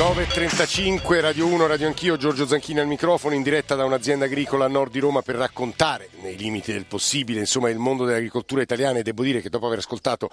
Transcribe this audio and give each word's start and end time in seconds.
9.35, 0.00 1.20
Radio 1.20 1.46
1, 1.46 1.66
Radio 1.66 1.86
Anch'io, 1.86 2.16
Giorgio 2.16 2.46
Zanchini 2.46 2.80
al 2.80 2.86
microfono, 2.86 3.34
in 3.34 3.42
diretta 3.42 3.74
da 3.74 3.84
un'azienda 3.84 4.24
agricola 4.24 4.64
a 4.64 4.68
nord 4.68 4.90
di 4.90 4.98
Roma 4.98 5.20
per 5.20 5.34
raccontare, 5.34 6.08
nei 6.22 6.38
limiti 6.38 6.72
del 6.72 6.86
possibile, 6.86 7.40
insomma, 7.40 7.68
il 7.68 7.76
mondo 7.76 8.06
dell'agricoltura 8.06 8.62
italiana 8.62 8.98
e 8.98 9.02
devo 9.02 9.22
dire 9.22 9.42
che 9.42 9.50
dopo 9.50 9.66
aver 9.66 9.76
ascoltato 9.76 10.30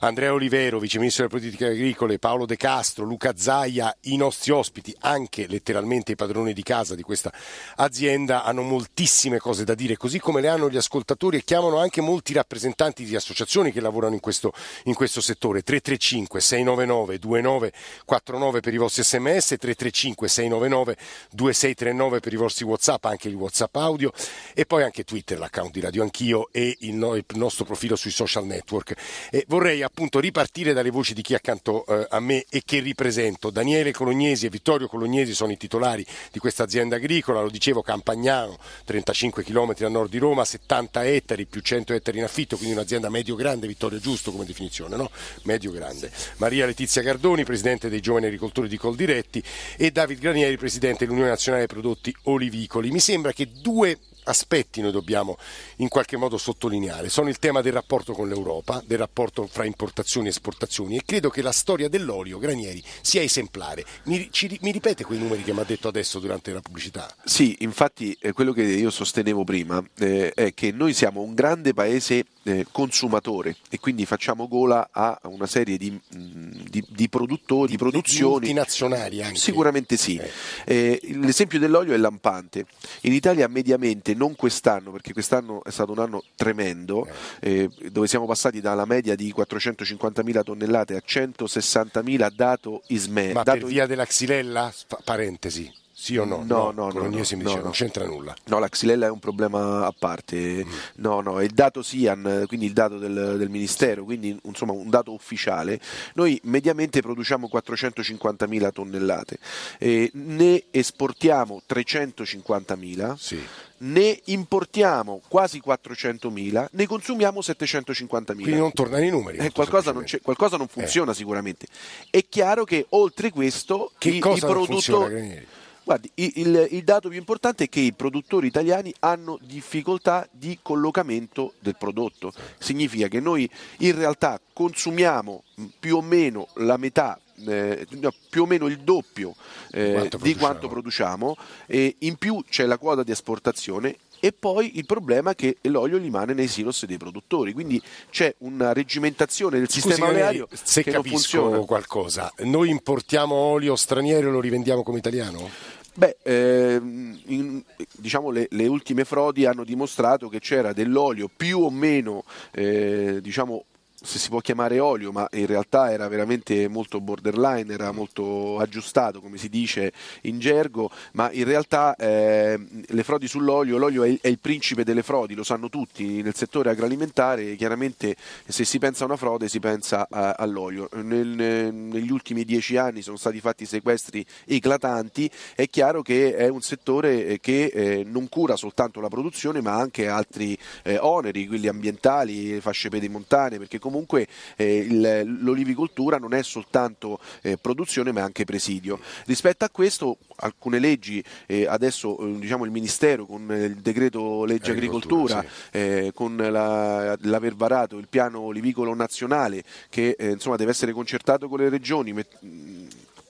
Andrea 0.00 0.32
Olivero, 0.32 0.80
Vice 0.80 0.98
Ministro 0.98 1.28
delle 1.28 1.38
Politiche 1.38 1.70
Agricole, 1.70 2.18
Paolo 2.18 2.44
De 2.44 2.56
Castro, 2.56 3.04
Luca 3.04 3.34
Zaia, 3.36 3.96
i 4.00 4.16
nostri 4.16 4.50
ospiti, 4.50 4.92
anche 4.98 5.46
letteralmente 5.46 6.10
i 6.10 6.16
padroni 6.16 6.52
di 6.52 6.64
casa 6.64 6.96
di 6.96 7.02
questa 7.02 7.32
azienda, 7.76 8.42
hanno 8.42 8.62
moltissime 8.62 9.38
cose 9.38 9.62
da 9.62 9.76
dire, 9.76 9.96
così 9.96 10.18
come 10.18 10.40
le 10.40 10.48
hanno 10.48 10.68
gli 10.68 10.76
ascoltatori 10.76 11.36
e 11.36 11.44
chiamano 11.44 11.78
anche 11.78 12.00
molti 12.00 12.32
rappresentanti 12.32 13.04
di 13.04 13.14
associazioni 13.14 13.70
che 13.70 13.80
lavorano 13.80 14.14
in 14.14 14.20
questo, 14.20 14.52
in 14.86 14.94
questo 14.94 15.20
settore. 15.20 15.62
335 15.62 16.40
699 16.40 17.18
2949 17.20 18.58
per 18.58 18.74
i 18.74 18.78
vostri 18.78 19.02
sms 19.04 19.56
335 19.58 20.28
699 20.28 20.96
2639 21.30 22.20
per 22.20 22.32
i 22.32 22.36
vostri 22.36 22.64
whatsapp 22.64 23.04
anche 23.04 23.28
il 23.28 23.34
whatsapp 23.34 23.74
audio 23.76 24.10
e 24.54 24.66
poi 24.66 24.82
anche 24.82 25.04
twitter 25.04 25.38
l'account 25.38 25.72
di 25.72 25.80
Radio 25.80 26.02
Anch'io 26.02 26.48
e 26.50 26.76
il, 26.80 26.94
no, 26.94 27.14
il 27.14 27.24
nostro 27.34 27.64
profilo 27.64 27.96
sui 27.96 28.10
social 28.10 28.46
network. 28.46 28.94
E 29.30 29.44
vorrei 29.48 29.82
appunto 29.82 30.18
ripartire 30.20 30.72
dalle 30.72 30.90
voci 30.90 31.14
di 31.14 31.22
chi 31.22 31.34
accanto 31.34 31.84
eh, 31.86 32.06
a 32.08 32.20
me 32.20 32.44
e 32.48 32.62
che 32.64 32.80
ripresento. 32.80 33.50
Daniele 33.50 33.92
Colognesi 33.92 34.46
e 34.46 34.48
Vittorio 34.48 34.88
Colognesi 34.88 35.34
sono 35.34 35.52
i 35.52 35.56
titolari 35.56 36.04
di 36.32 36.38
questa 36.38 36.62
azienda 36.62 36.96
agricola. 36.96 37.40
Lo 37.40 37.50
dicevo 37.50 37.82
Campagnano 37.82 38.56
35 38.84 39.44
km 39.44 39.74
a 39.80 39.88
nord 39.88 40.10
di 40.10 40.18
Roma 40.18 40.44
70 40.44 41.04
ettari 41.06 41.46
più 41.46 41.60
100 41.60 41.92
ettari 41.92 42.18
in 42.18 42.24
affitto 42.24 42.56
quindi 42.56 42.74
un'azienda 42.74 43.10
medio 43.10 43.34
grande 43.34 43.66
Vittorio 43.66 43.98
giusto 43.98 44.30
come 44.30 44.44
definizione 44.44 44.96
no? 44.96 45.10
medio 45.42 45.70
grande. 45.70 46.10
Maria 46.36 46.66
Letizia 46.66 47.02
Gardoni 47.02 47.44
presidente 47.44 47.88
dei 47.88 48.00
giovani 48.00 48.26
agricoltori 48.26 48.68
di 48.68 48.76
Coldiretti 48.94 49.42
e 49.76 49.90
David 49.90 50.20
Granieri, 50.20 50.56
presidente 50.56 51.04
dell'Unione 51.04 51.30
Nazionale 51.30 51.66
Prodotti 51.66 52.14
Olivicoli. 52.24 52.92
Mi 52.92 53.00
sembra 53.00 53.32
che 53.32 53.50
due 53.50 53.98
aspetti 54.24 54.80
noi 54.80 54.92
dobbiamo 54.92 55.36
in 55.76 55.88
qualche 55.88 56.16
modo 56.16 56.36
sottolineare. 56.36 57.08
Sono 57.08 57.28
il 57.28 57.38
tema 57.38 57.60
del 57.60 57.72
rapporto 57.72 58.12
con 58.12 58.28
l'Europa, 58.28 58.82
del 58.86 58.98
rapporto 58.98 59.46
fra 59.46 59.64
importazioni 59.64 60.26
e 60.26 60.30
esportazioni 60.30 60.96
e 60.96 61.02
credo 61.04 61.30
che 61.30 61.42
la 61.42 61.52
storia 61.52 61.88
dell'olio, 61.88 62.38
Granieri, 62.38 62.82
sia 63.00 63.22
esemplare. 63.22 63.84
Mi, 64.04 64.28
ci, 64.30 64.58
mi 64.62 64.70
ripete 64.70 65.04
quei 65.04 65.18
numeri 65.18 65.42
che 65.42 65.52
mi 65.52 65.60
ha 65.60 65.64
detto 65.64 65.88
adesso 65.88 66.18
durante 66.18 66.52
la 66.52 66.60
pubblicità? 66.60 67.12
Sì, 67.24 67.56
infatti 67.60 68.16
eh, 68.20 68.32
quello 68.32 68.52
che 68.52 68.62
io 68.62 68.90
sostenevo 68.90 69.44
prima 69.44 69.82
eh, 69.98 70.32
è 70.34 70.54
che 70.54 70.72
noi 70.72 70.94
siamo 70.94 71.20
un 71.20 71.34
grande 71.34 71.74
paese 71.74 72.24
eh, 72.44 72.66
consumatore 72.70 73.56
e 73.70 73.78
quindi 73.78 74.06
facciamo 74.06 74.48
gola 74.48 74.88
a 74.90 75.18
una 75.24 75.46
serie 75.46 75.76
di, 75.76 75.90
mm, 75.90 76.50
di, 76.68 76.84
di 76.88 77.08
produttori, 77.08 77.72
di, 77.72 77.76
produzioni. 77.76 78.32
Multinazionali 78.32 79.22
anche. 79.22 79.38
Sicuramente 79.38 79.96
sì. 79.96 80.16
Eh. 80.16 80.30
Eh, 80.64 81.00
l'esempio 81.20 81.58
dell'olio 81.58 81.94
è 81.94 81.96
lampante. 81.96 82.66
In 83.02 83.12
Italia 83.12 83.48
mediamente, 83.48 84.13
non 84.14 84.36
quest'anno, 84.36 84.90
perché 84.90 85.12
quest'anno 85.12 85.62
è 85.64 85.70
stato 85.70 85.92
un 85.92 85.98
anno 85.98 86.24
tremendo, 86.36 87.06
eh. 87.40 87.70
eh 87.80 87.90
dove 87.90 88.06
siamo 88.06 88.26
passati 88.26 88.60
dalla 88.60 88.84
media 88.84 89.14
di 89.14 89.32
450.000 89.36 90.42
tonnellate 90.42 90.96
a 90.96 91.02
160.000 91.04 92.30
dato 92.34 92.82
ISME. 92.88 93.32
Ma 93.32 93.42
dato 93.42 93.58
per 93.58 93.68
via 93.68 93.86
della 93.86 94.06
xylella? 94.06 94.72
Parentesi. 95.04 95.82
Sì 95.96 96.16
o 96.16 96.24
no? 96.24 96.42
No, 96.44 96.72
no, 96.72 96.90
no. 96.90 96.90
no, 96.90 97.02
no, 97.02 97.08
dice, 97.08 97.36
non 97.36 97.70
c'entra 97.70 98.04
nulla. 98.04 98.34
No, 98.46 98.58
la 98.58 98.68
xylella 98.68 99.06
è 99.06 99.10
un 99.10 99.20
problema 99.20 99.86
a 99.86 99.94
parte. 99.96 100.64
Mm. 100.64 100.70
No, 100.96 101.20
no, 101.20 101.38
è 101.38 101.44
il 101.44 101.52
dato 101.52 101.82
SIAN, 101.82 102.44
quindi 102.48 102.66
il 102.66 102.72
dato 102.72 102.98
del, 102.98 103.36
del, 103.38 103.48
Ministero, 103.48 104.02
quindi 104.02 104.36
insomma 104.42 104.72
un 104.72 104.90
dato 104.90 105.12
ufficiale. 105.12 105.80
Noi 106.14 106.40
mediamente 106.44 107.00
produciamo 107.00 107.48
450.000 107.50 108.72
tonnellate, 108.72 109.38
eh, 109.78 110.10
ne 110.14 110.64
esportiamo 110.72 111.62
350.000. 111.68 113.14
Sì 113.14 113.40
ne 113.76 114.18
importiamo 114.26 115.20
quasi 115.28 115.60
400.000, 115.64 116.68
ne 116.70 116.86
consumiamo 116.86 117.40
750.000. 117.40 118.34
Quindi 118.34 118.56
non 118.56 118.72
tornano 118.72 119.04
i 119.04 119.10
numeri. 119.10 119.38
Eh, 119.38 119.52
qualcosa, 119.52 119.92
non 119.92 120.04
qualcosa, 120.22 120.56
non 120.56 120.68
funziona 120.68 121.10
eh. 121.10 121.14
sicuramente. 121.14 121.66
È 122.08 122.24
chiaro 122.26 122.64
che 122.64 122.86
oltre 122.90 123.30
questo 123.30 123.92
che 123.98 124.10
i, 124.10 124.16
i 124.16 124.20
produttori... 124.20 125.62
Guardi, 125.84 126.10
il, 126.14 126.68
il, 126.70 126.82
dato 126.82 127.10
più 127.10 127.18
importante 127.18 127.64
è 127.64 127.68
che 127.68 127.80
i 127.80 127.92
produttori 127.92 128.46
italiani 128.46 128.92
hanno 129.00 129.38
difficoltà 129.42 130.26
di 130.30 130.58
collocamento 130.62 131.54
del 131.60 131.76
prodotto. 131.76 132.32
Significa 132.58 133.06
che 133.08 133.20
noi 133.20 133.48
in 133.78 133.94
realtà 133.94 134.40
consumiamo 134.52 135.42
più 135.78 135.96
o 135.96 136.00
meno 136.00 136.48
la 136.54 136.78
metà 136.78 137.18
eh, 137.46 137.86
più 138.30 138.42
o 138.42 138.46
meno 138.46 138.66
il 138.66 138.78
doppio 138.78 139.34
eh, 139.72 139.92
quanto 139.92 140.16
di 140.18 140.34
quanto 140.36 140.68
produciamo 140.68 141.36
e 141.66 141.96
in 142.00 142.16
più 142.16 142.42
c'è 142.48 142.64
la 142.64 142.78
quota 142.78 143.02
di 143.02 143.10
esportazione 143.10 143.96
e 144.24 144.32
poi 144.32 144.78
il 144.78 144.86
problema 144.86 145.32
è 145.32 145.34
che 145.34 145.58
l'olio 145.62 145.98
rimane 145.98 146.32
nei 146.32 146.48
silos 146.48 146.86
dei 146.86 146.96
produttori, 146.96 147.52
quindi 147.52 147.78
c'è 148.08 148.34
una 148.38 148.72
reggimentazione 148.72 149.58
del 149.58 149.68
Scusi, 149.68 149.82
sistema 149.82 150.08
oleario 150.08 150.48
se 150.50 150.82
che 150.82 150.92
capisco 150.92 151.36
non 151.36 151.44
funziona. 151.44 151.66
qualcosa. 151.66 152.32
Noi 152.38 152.70
importiamo 152.70 153.34
olio 153.34 153.76
straniero 153.76 154.28
e 154.28 154.30
lo 154.30 154.40
rivendiamo 154.40 154.82
come 154.82 154.96
italiano? 154.96 155.50
Beh, 155.96 156.16
ehm, 156.22 157.20
in, 157.26 157.62
diciamo 157.92 158.30
le, 158.30 158.48
le, 158.50 158.66
ultime 158.66 159.04
frodi 159.04 159.46
hanno 159.46 159.62
dimostrato 159.62 160.28
che 160.28 160.40
c'era 160.40 160.72
dell'olio 160.72 161.30
più 161.34 161.60
o 161.60 161.70
meno 161.70 162.24
eh, 162.50 163.20
diciamo, 163.22 163.64
se 164.04 164.18
si 164.18 164.28
può 164.28 164.40
chiamare 164.40 164.78
olio, 164.78 165.12
ma 165.12 165.26
in 165.32 165.46
realtà 165.46 165.90
era 165.90 166.06
veramente 166.08 166.68
molto 166.68 167.00
borderline, 167.00 167.72
era 167.72 167.90
molto 167.90 168.58
aggiustato, 168.58 169.20
come 169.20 169.38
si 169.38 169.48
dice 169.48 169.92
in 170.22 170.38
gergo, 170.38 170.90
ma 171.12 171.30
in 171.32 171.44
realtà 171.44 171.96
eh, 171.96 172.58
le 172.86 173.02
frodi 173.02 173.26
sull'olio, 173.26 173.78
l'olio 173.78 174.04
è, 174.04 174.16
è, 174.20 174.28
il 174.28 174.38
principe 174.38 174.84
delle 174.84 175.02
frodi, 175.02 175.34
lo 175.34 175.42
sanno 175.42 175.70
tutti, 175.70 176.22
nel 176.22 176.34
settore 176.34 176.70
agroalimentare 176.70 177.56
chiaramente 177.56 178.14
se 178.46 178.64
si 178.64 178.78
pensa 178.78 179.04
a 179.04 179.06
una 179.06 179.16
frode 179.16 179.48
si 179.48 179.58
pensa 179.58 180.06
a, 180.10 180.32
all'olio. 180.32 180.88
Nel, 180.92 181.72
negli 181.72 182.10
ultimi 182.10 182.44
dieci 182.44 182.76
anni 182.76 183.00
sono 183.00 183.16
stati 183.16 183.40
fatti 183.40 183.64
sequestri 183.64 184.24
eclatanti, 184.44 185.30
è 185.54 185.66
chiaro 185.68 186.02
che 186.02 186.36
è 186.36 186.48
un 186.48 186.60
settore 186.60 187.40
che 187.40 187.64
eh, 187.66 188.04
non 188.06 188.28
cura 188.28 188.56
soltanto 188.56 189.00
la 189.00 189.08
produzione 189.08 189.62
ma 189.62 189.74
anche 189.74 190.08
altri 190.08 190.56
eh, 190.82 190.98
oneri, 191.00 191.46
quelli 191.46 191.68
ambientali, 191.68 192.60
fasce 192.60 192.90
pedemontane, 192.90 193.58
perché 193.58 193.78
comunque 193.78 193.93
comunque 193.94 194.26
eh, 194.56 194.78
il, 194.78 195.38
l'olivicoltura 195.40 196.18
non 196.18 196.34
è 196.34 196.42
soltanto 196.42 197.20
eh, 197.42 197.56
produzione 197.56 198.10
ma 198.10 198.22
anche 198.22 198.44
presidio. 198.44 198.98
Rispetto 199.26 199.64
a 199.64 199.70
questo 199.70 200.18
alcune 200.36 200.80
leggi, 200.80 201.22
eh, 201.46 201.66
adesso 201.66 202.18
eh, 202.18 202.38
diciamo 202.40 202.64
il 202.64 202.72
Ministero 202.72 203.24
con 203.24 203.42
il 203.52 203.76
decreto 203.76 204.44
legge 204.44 204.72
agricoltura, 204.72 205.42
sì. 205.42 205.78
Eh, 205.78 206.10
con 206.12 206.36
la, 206.36 207.16
l'aver 207.20 207.54
varato 207.54 207.98
il 207.98 208.08
piano 208.08 208.40
olivicolo 208.40 208.94
nazionale 208.94 209.62
che 209.88 210.16
eh, 210.18 210.30
insomma, 210.30 210.56
deve 210.56 210.72
essere 210.72 210.90
concertato 210.90 211.48
con 211.48 211.60
le 211.60 211.68
regioni, 211.68 212.12
met- 212.12 212.38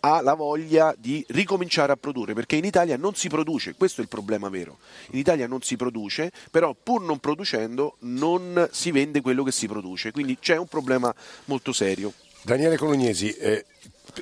ha 0.04 0.20
la 0.20 0.34
voglia 0.34 0.94
di 0.98 1.24
ricominciare 1.28 1.90
a 1.90 1.96
produrre, 1.96 2.34
perché 2.34 2.56
in 2.56 2.64
Italia 2.64 2.98
non 2.98 3.14
si 3.14 3.28
produce, 3.28 3.74
questo 3.74 4.02
è 4.02 4.04
il 4.04 4.10
problema 4.10 4.50
vero. 4.50 4.76
In 5.12 5.18
Italia 5.18 5.46
non 5.46 5.62
si 5.62 5.76
produce, 5.76 6.30
però 6.50 6.76
pur 6.80 7.00
non 7.00 7.18
producendo 7.18 7.96
non 8.00 8.68
si 8.70 8.90
vende 8.90 9.22
quello 9.22 9.42
che 9.42 9.52
si 9.52 9.66
produce, 9.66 10.12
quindi 10.12 10.38
c'è 10.38 10.56
un 10.56 10.66
problema 10.66 11.14
molto 11.46 11.72
serio. 11.72 12.12
Daniele 12.42 12.76
Colognesi, 12.76 13.32
eh, 13.32 13.64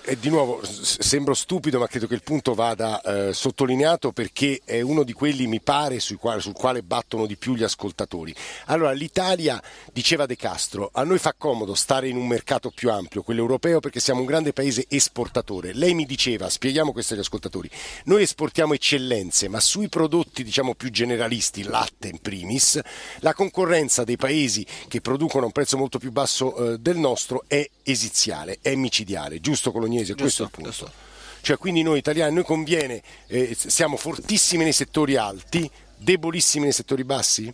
e 0.04 0.18
di 0.18 0.30
nuovo 0.30 0.60
sembro 0.64 1.34
stupido, 1.34 1.78
ma 1.78 1.86
credo 1.86 2.06
che 2.06 2.14
il 2.14 2.22
punto 2.22 2.54
vada 2.54 3.00
eh, 3.02 3.32
sottolineato 3.32 4.12
perché 4.12 4.60
è 4.64 4.80
uno 4.80 5.02
di 5.02 5.12
quelli, 5.12 5.46
mi 5.46 5.60
pare, 5.60 5.98
quale, 6.18 6.40
sul 6.40 6.54
quale 6.54 6.82
battono 6.82 7.26
di 7.26 7.36
più 7.36 7.54
gli 7.54 7.62
ascoltatori. 7.62 8.34
Allora, 8.66 8.92
l'Italia, 8.92 9.62
diceva 9.92 10.26
De 10.26 10.36
Castro, 10.36 10.90
a 10.92 11.04
noi 11.04 11.18
fa 11.18 11.34
comodo 11.36 11.74
stare 11.74 12.08
in 12.08 12.16
un 12.16 12.26
mercato 12.26 12.70
più 12.70 12.90
ampio, 12.90 13.22
quello 13.22 13.40
europeo, 13.40 13.80
perché 13.80 14.00
siamo 14.00 14.20
un 14.20 14.26
grande 14.26 14.52
paese 14.52 14.86
esportatore. 14.88 15.72
Lei 15.72 15.94
mi 15.94 16.06
diceva, 16.06 16.48
spieghiamo 16.48 16.92
questo 16.92 17.14
agli 17.14 17.20
ascoltatori, 17.20 17.70
noi 18.04 18.22
esportiamo 18.22 18.74
eccellenze, 18.74 19.48
ma 19.48 19.60
sui 19.60 19.88
prodotti 19.88 20.44
diciamo 20.44 20.74
più 20.74 20.90
generalisti, 20.90 21.64
latte 21.64 22.08
in 22.08 22.20
primis, 22.20 22.80
la 23.20 23.34
concorrenza 23.34 24.04
dei 24.04 24.16
paesi 24.16 24.66
che 24.88 25.00
producono 25.00 25.42
a 25.42 25.46
un 25.46 25.52
prezzo 25.52 25.76
molto 25.76 25.98
più 25.98 26.12
basso 26.12 26.72
eh, 26.72 26.78
del 26.78 26.96
nostro 26.96 27.44
è 27.46 27.68
esiziale, 27.82 28.58
è 28.62 28.74
micidiale, 28.74 29.40
giusto? 29.40 29.70
Colognese, 29.82 30.14
questo 30.14 30.42
è 30.42 30.44
il 30.46 30.50
punto. 30.50 30.70
Giusto. 30.70 30.92
Cioè, 31.40 31.58
quindi 31.58 31.82
noi 31.82 31.98
italiani, 31.98 32.34
noi 32.34 32.44
conviene, 32.44 33.02
eh, 33.26 33.56
siamo 33.56 33.96
fortissimi 33.96 34.62
nei 34.62 34.72
settori 34.72 35.16
alti, 35.16 35.68
debolissimi 35.96 36.64
nei 36.64 36.72
settori 36.72 37.02
bassi? 37.02 37.52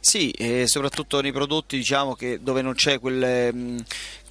Sì, 0.00 0.32
soprattutto 0.66 1.20
nei 1.20 1.32
prodotti 1.32 1.76
diciamo, 1.76 2.14
che, 2.14 2.38
dove 2.40 2.62
non 2.62 2.74
c'è 2.74 3.00
quel, 3.00 3.84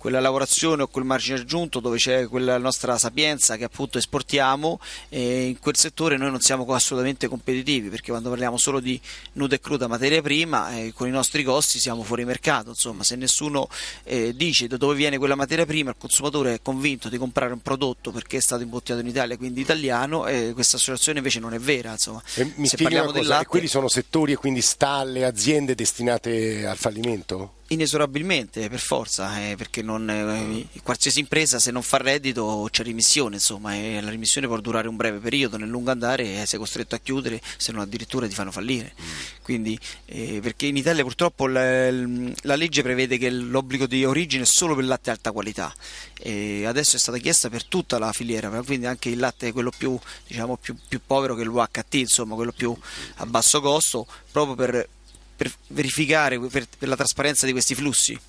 quella 0.06 0.19
lavorazione 0.19 0.84
o 0.84 0.88
quel 0.88 1.04
margine 1.04 1.40
aggiunto 1.40 1.80
dove 1.80 1.98
c'è 1.98 2.28
quella 2.28 2.60
nostra 2.60 2.96
sapienza 3.00 3.57
che 3.57 3.63
appunto 3.63 3.98
esportiamo 3.98 4.80
e 5.10 5.46
in 5.48 5.57
quel 5.57 5.75
settore 5.75 6.16
noi 6.16 6.30
non 6.30 6.42
siamo 6.42 6.63
assolutamente 6.75 7.28
competitivi 7.28 7.90
perché 7.90 8.12
quando 8.12 8.30
parliamo 8.30 8.56
solo 8.56 8.80
di 8.80 9.02
nuda 9.31 9.56
e 9.56 9.60
cruda 9.60 9.88
materia 9.88 10.22
prima 10.22 10.78
eh, 10.78 10.94
con 10.94 11.07
i 11.07 11.10
nostri 11.10 11.42
costi 11.42 11.80
siamo 11.80 12.04
fuori 12.04 12.24
mercato, 12.24 12.69
insomma 12.69 13.04
se 13.04 13.16
nessuno 13.16 13.68
eh, 14.04 14.36
dice 14.36 14.68
da 14.68 14.78
dove 14.78 14.94
viene 14.94 15.18
quella 15.18 15.34
materia 15.34 15.66
prima 15.66 15.90
il 15.90 15.96
consumatore 15.98 16.54
è 16.54 16.60
convinto 16.62 17.10
di 17.10 17.18
comprare 17.18 17.54
un 17.54 17.62
prodotto 17.62 18.12
perché 18.12 18.38
è 18.38 18.42
stato 18.42 18.62
imbottigliato 18.62 19.04
in 19.04 19.10
Italia 19.10 19.38
quindi 19.38 19.62
italiano 19.62 20.28
e 20.28 20.52
questa 20.54 20.75
associazione 20.75 21.18
invece 21.18 21.40
non 21.40 21.56
è 21.56 21.60
vera 21.60 21.94
insomma. 21.94 22.22
E 22.36 22.54
mi 22.57 22.68
se 22.68 22.78
parliamo 22.78 23.12
cosa, 23.12 23.28
latte, 23.28 23.46
quelli 23.46 23.66
sono 23.66 23.88
settori 23.88 24.34
e 24.34 24.36
quindi 24.36 24.62
stalle, 24.62 25.25
aziende 25.25 25.74
destinate 25.74 26.68
al 26.68 26.78
fallimento? 26.78 27.55
Inesorabilmente, 27.69 28.69
per 28.69 28.79
forza, 28.79 29.41
eh, 29.41 29.56
perché 29.56 29.81
non, 29.81 30.07
eh, 30.07 30.67
qualsiasi 30.83 31.19
impresa 31.19 31.57
se 31.57 31.71
non 31.71 31.81
fa 31.81 31.97
reddito 31.97 32.67
c'è 32.69 32.83
rimissione, 32.83 33.38
insomma, 33.38 33.73
e 33.73 34.00
la 34.01 34.12
rimissione 34.12 34.45
può 34.45 34.59
durare 34.59 34.88
un 34.88 34.95
breve 34.95 35.17
periodo, 35.17 35.57
nel 35.57 35.69
lungo 35.69 35.89
andare 35.89 36.41
eh, 36.41 36.45
sei 36.45 36.59
costretto 36.59 36.94
a 36.94 37.00
chiudere, 37.00 37.41
se 37.57 37.71
non 37.71 37.81
addirittura 37.81 38.27
ti 38.27 38.35
fanno 38.35 38.51
fallire. 38.51 38.94
Mm. 39.01 39.06
Quindi, 39.41 39.79
eh, 40.06 40.41
perché 40.44 40.67
in 40.67 40.77
Italia 40.77 41.01
purtroppo 41.01 41.47
la, 41.47 41.89
la, 41.89 42.56
legge 42.56 42.83
prevede 42.83 43.17
che 43.17 43.31
l'obbligo 43.31 43.88
di 43.88 44.06
origine 44.06 44.44
è 44.44 44.45
solo 44.45 44.75
per 44.75 44.83
il 44.83 44.89
latte 44.89 45.09
alta 45.09 45.31
qualità, 45.31 45.73
e 46.19 46.68
adesso 46.68 46.97
è 46.97 47.00
stata 47.00 47.18
chiesta 47.18 47.50
per 47.50 47.65
tutta 47.65 47.97
la 47.97 48.13
filiera, 48.13 48.47
quindi 48.61 48.85
anche 48.85 49.09
il 49.09 49.18
latte 49.18 49.51
quello 49.51 49.71
più, 49.75 49.97
diciamo, 50.27 50.56
più, 50.57 50.75
più 50.88 51.01
povero 51.03 51.33
che 51.33 51.44
l'UHT, 51.44 51.95
insomma, 51.95 52.35
quello 52.35 52.51
più 52.51 52.77
a 53.15 53.25
basso 53.25 53.59
costo, 53.59 54.06
proprio 54.31 54.53
per 54.53 54.89
per 55.35 55.51
verificare 55.67 56.39
per, 56.39 56.65
per 56.77 56.87
la 56.87 56.95
trasparenza 56.95 57.45
di 57.45 57.51
questi 57.51 57.75
flussi. 57.75 58.19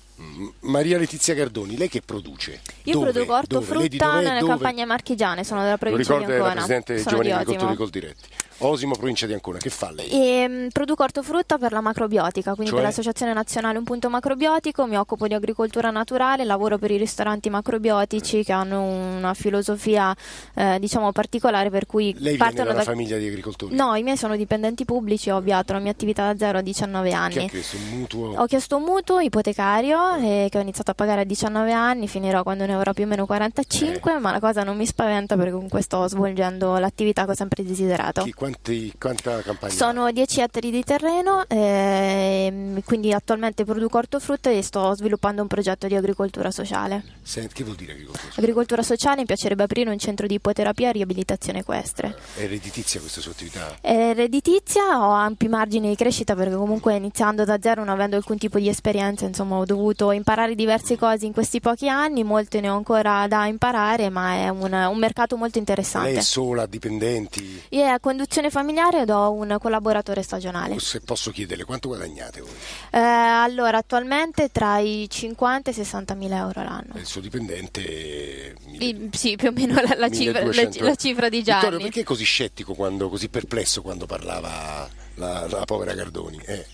Maria 0.61 0.97
Letizia 0.97 1.35
Gardoni, 1.35 1.77
lei 1.77 1.89
che 1.89 2.01
produce? 2.01 2.61
Io 2.83 2.93
dove? 2.93 3.11
produco 3.11 3.35
ortofrutta 3.35 4.19
nelle 4.19 4.43
campagne 4.43 4.83
marchigiane, 4.83 5.43
sono 5.43 5.61
della 5.61 5.77
provincia 5.77 6.17
di 6.17 6.23
Ancona. 6.23 6.37
Lo 6.37 6.37
ricorda 6.37 6.53
la 6.53 6.65
Presidente 6.65 6.93
dei 6.95 7.03
Giovani 7.03 7.31
Agricoltori 7.31 7.75
col 7.75 7.89
Diretti. 7.89 8.29
Osimo, 8.59 8.95
provincia 8.95 9.27
di 9.27 9.33
Ancona, 9.33 9.59
che 9.59 9.69
fa 9.69 9.91
lei? 9.91 10.09
E, 10.09 10.45
um, 10.47 10.67
produco 10.69 11.03
ortofrutta 11.03 11.57
per 11.57 11.71
la 11.71 11.81
macrobiotica, 11.81 12.53
quindi 12.53 12.71
cioè? 12.71 12.79
per 12.79 12.87
l'Associazione 12.87 13.33
Nazionale 13.33 13.77
Un 13.77 13.83
Punto 13.83 14.09
Macrobiotico, 14.09 14.87
mi 14.87 14.97
occupo 14.97 15.27
di 15.27 15.35
agricoltura 15.35 15.91
naturale, 15.91 16.43
lavoro 16.43 16.77
per 16.77 16.89
i 16.89 16.97
ristoranti 16.97 17.49
macrobiotici 17.49 18.43
che 18.43 18.51
hanno 18.51 18.81
una 18.81 19.33
filosofia 19.35 20.15
eh, 20.55 20.77
diciamo 20.79 21.11
particolare 21.11 21.69
per 21.69 21.85
cui 21.85 22.15
lei 22.17 22.37
partono 22.37 22.69
da 22.69 22.73
una 22.73 22.83
famiglia 22.83 23.17
di 23.17 23.27
agricoltori? 23.27 23.75
No, 23.75 23.93
i 23.95 24.01
miei 24.01 24.17
sono 24.17 24.35
dipendenti 24.35 24.85
pubblici, 24.85 25.29
ho 25.29 25.37
avviato 25.37 25.73
la 25.73 25.79
mia 25.79 25.91
attività 25.91 26.31
da 26.31 26.37
zero 26.37 26.57
a 26.57 26.61
19 26.61 27.11
anni. 27.11 27.33
Che 27.33 27.45
ha 27.45 27.47
chiesto 27.47 27.77
un 27.77 27.89
mutuo? 27.89 28.33
Ho 28.37 28.45
chiesto 28.47 28.77
un 28.77 28.83
mutuo 28.83 29.19
ipotecario 29.19 30.15
eh, 30.15 30.47
che 30.49 30.57
ho 30.57 30.61
iniziato 30.61 30.91
a 30.91 30.93
pagare 30.95 31.21
a 31.21 31.25
19 31.25 31.71
anni, 31.71 32.07
finirò 32.07 32.41
quando 32.41 32.65
ne 32.65 32.73
avrò 32.73 32.93
più 32.93 33.03
o 33.03 33.07
meno 33.07 33.27
45, 33.27 34.13
eh. 34.13 34.19
ma 34.19 34.31
la 34.31 34.39
cosa 34.39 34.63
non 34.63 34.75
mi 34.77 34.85
spaventa 34.85 35.35
perché 35.35 35.51
comunque 35.51 35.81
sto 35.81 36.07
svolgendo 36.07 36.77
l'attività 36.77 37.25
che 37.25 37.31
ho 37.31 37.35
sempre 37.35 37.63
desiderato. 37.63 38.23
Chi, 38.23 38.33
quanti, 38.47 38.93
quanta 38.97 39.41
campagna? 39.41 39.73
Sono 39.73 40.11
10 40.11 40.41
ettari 40.41 40.71
di 40.71 40.83
terreno, 40.83 41.43
eh, 41.47 42.81
quindi 42.85 43.11
attualmente 43.11 43.65
produco 43.65 43.97
ortofrutta 43.97 44.49
e 44.49 44.61
sto 44.61 44.93
sviluppando 44.95 45.41
un 45.41 45.47
progetto 45.47 45.87
di 45.87 45.95
agricoltura 45.95 46.51
sociale. 46.51 47.03
Senti, 47.21 47.55
che 47.55 47.63
vuol 47.63 47.75
dire 47.75 47.91
agricoltura 47.91 48.23
sociale? 48.23 48.41
Agricoltura 48.41 48.83
sociale 48.83 49.19
mi 49.21 49.25
piacerebbe 49.25 49.63
aprire 49.63 49.89
un 49.89 49.97
centro 49.97 50.27
di 50.27 50.35
ipoterapia 50.35 50.89
e 50.89 50.91
riabilitazione 50.93 51.59
equestre. 51.59 52.15
È 52.35 52.47
redditizia 52.47 52.99
questa 52.99 53.19
sua 53.19 53.31
attività? 53.31 53.77
È 53.81 54.13
redditizia, 54.13 55.05
ho 55.05 55.11
ampi 55.11 55.47
margini 55.47 55.89
di 55.89 55.95
crescita 55.95 56.35
perché 56.35 56.55
comunque 56.55 56.95
iniziando 56.95 57.43
da 57.43 57.57
zero, 57.61 57.83
non 57.83 57.93
avendo 57.93 58.15
alcun 58.15 58.37
tipo 58.37 58.59
di 58.59 58.69
esperienza, 58.69 59.25
insomma 59.25 59.57
ho 59.57 59.65
dovuto 59.65 60.11
imparare 60.11 60.55
diverse 60.55 60.97
cose 60.97 61.25
in 61.25 61.33
questi 61.33 61.59
pochi 61.59 61.89
anni, 61.89 62.23
molte 62.23 62.61
ne 62.61 62.69
ho 62.69 62.75
ancora 62.75 63.27
da 63.27 63.45
imparare, 63.47 64.09
ma 64.09 64.35
è 64.35 64.49
un, 64.49 64.71
un 64.71 64.97
mercato 64.97 65.35
molto 65.35 65.57
interessante. 65.57 66.09
Lei 66.09 66.17
è 66.17 66.21
sola, 66.21 66.65
dipendenti? 66.65 67.63
A 67.97 67.99
conduzione 68.37 68.49
familiare 68.49 69.01
ed 69.01 69.09
ho 69.09 69.31
un 69.31 69.57
collaboratore 69.59 70.21
stagionale. 70.21 70.79
Se 70.79 71.01
posso 71.01 71.31
chiederle, 71.31 71.63
quanto 71.63 71.87
guadagnate 71.89 72.41
voi? 72.41 72.51
Eh, 72.91 72.99
allora, 72.99 73.77
attualmente 73.77 74.49
tra 74.49 74.77
i 74.79 75.07
50 75.09 75.69
e 75.69 75.73
i 75.73 75.75
60 75.75 76.13
mila 76.13 76.37
euro 76.37 76.63
l'anno. 76.63 76.93
il 76.95 77.05
suo 77.05 77.21
dipendente? 77.21 78.55
I, 78.79 79.09
sì, 79.11 79.35
più 79.35 79.49
o 79.49 79.51
meno 79.51 79.75
la, 79.81 79.95
la, 79.97 80.09
cifra, 80.09 80.43
la, 80.43 80.69
la, 80.79 80.95
cifra, 80.95 81.29
di 81.29 81.43
Gianni. 81.43 81.61
Vittorio, 81.61 81.79
perché 81.85 82.03
così 82.03 82.23
scettico, 82.23 82.73
quando, 82.73 83.09
così 83.09 83.29
perplesso 83.29 83.81
quando 83.81 84.05
parlava 84.05 84.87
la, 85.15 85.47
la 85.47 85.65
povera 85.65 85.93
Gardoni? 85.93 86.39
Eh. 86.45 86.65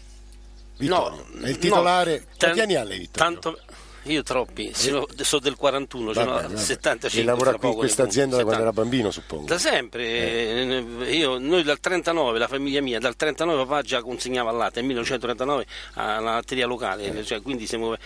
Vittorio, 0.77 1.25
no, 1.33 1.45
è 1.45 1.50
il 1.50 1.57
titolare. 1.57 2.19
No, 2.19 2.25
Quanti 2.38 2.59
anni 2.59 2.75
ha 2.75 2.83
lei, 2.83 3.00
Vittorio? 3.00 3.39
Tanto, 3.39 3.59
io 4.04 4.24
troppi, 4.24 4.72
sono, 4.74 5.06
sono 5.16 5.42
del 5.42 5.56
41, 5.56 6.14
vabbè, 6.14 6.20
sono 6.20 6.32
vabbè. 6.42 6.58
75. 6.58 7.22
E 7.22 7.24
lavora 7.24 7.58
qui 7.58 7.70
in 7.70 7.76
questa 7.76 8.04
azienda 8.04 8.36
da 8.36 8.44
quando 8.44 8.62
era 8.62 8.74
bambino, 8.74 9.12
suppongo. 9.12 9.46
Da 9.46 9.58
sempre, 9.58 10.04
eh. 10.06 11.16
io, 11.16 11.38
noi 11.38 11.64
dal 11.64 11.80
39, 11.80 12.38
la 12.38 12.48
famiglia 12.48 12.82
mia, 12.82 13.00
dal 13.00 13.16
39 13.16 13.66
papà 13.66 13.82
già 13.82 14.02
consegnava 14.02 14.52
il 14.52 14.58
latte, 14.58 14.80
nel 14.80 14.90
1939 14.90 15.66
alla 15.94 16.34
latteria 16.34 16.66
locale, 16.66 17.18
eh. 17.18 17.24
cioè, 17.24 17.42
quindi 17.42 17.66
siamo 17.66 17.94
eh, 17.94 17.98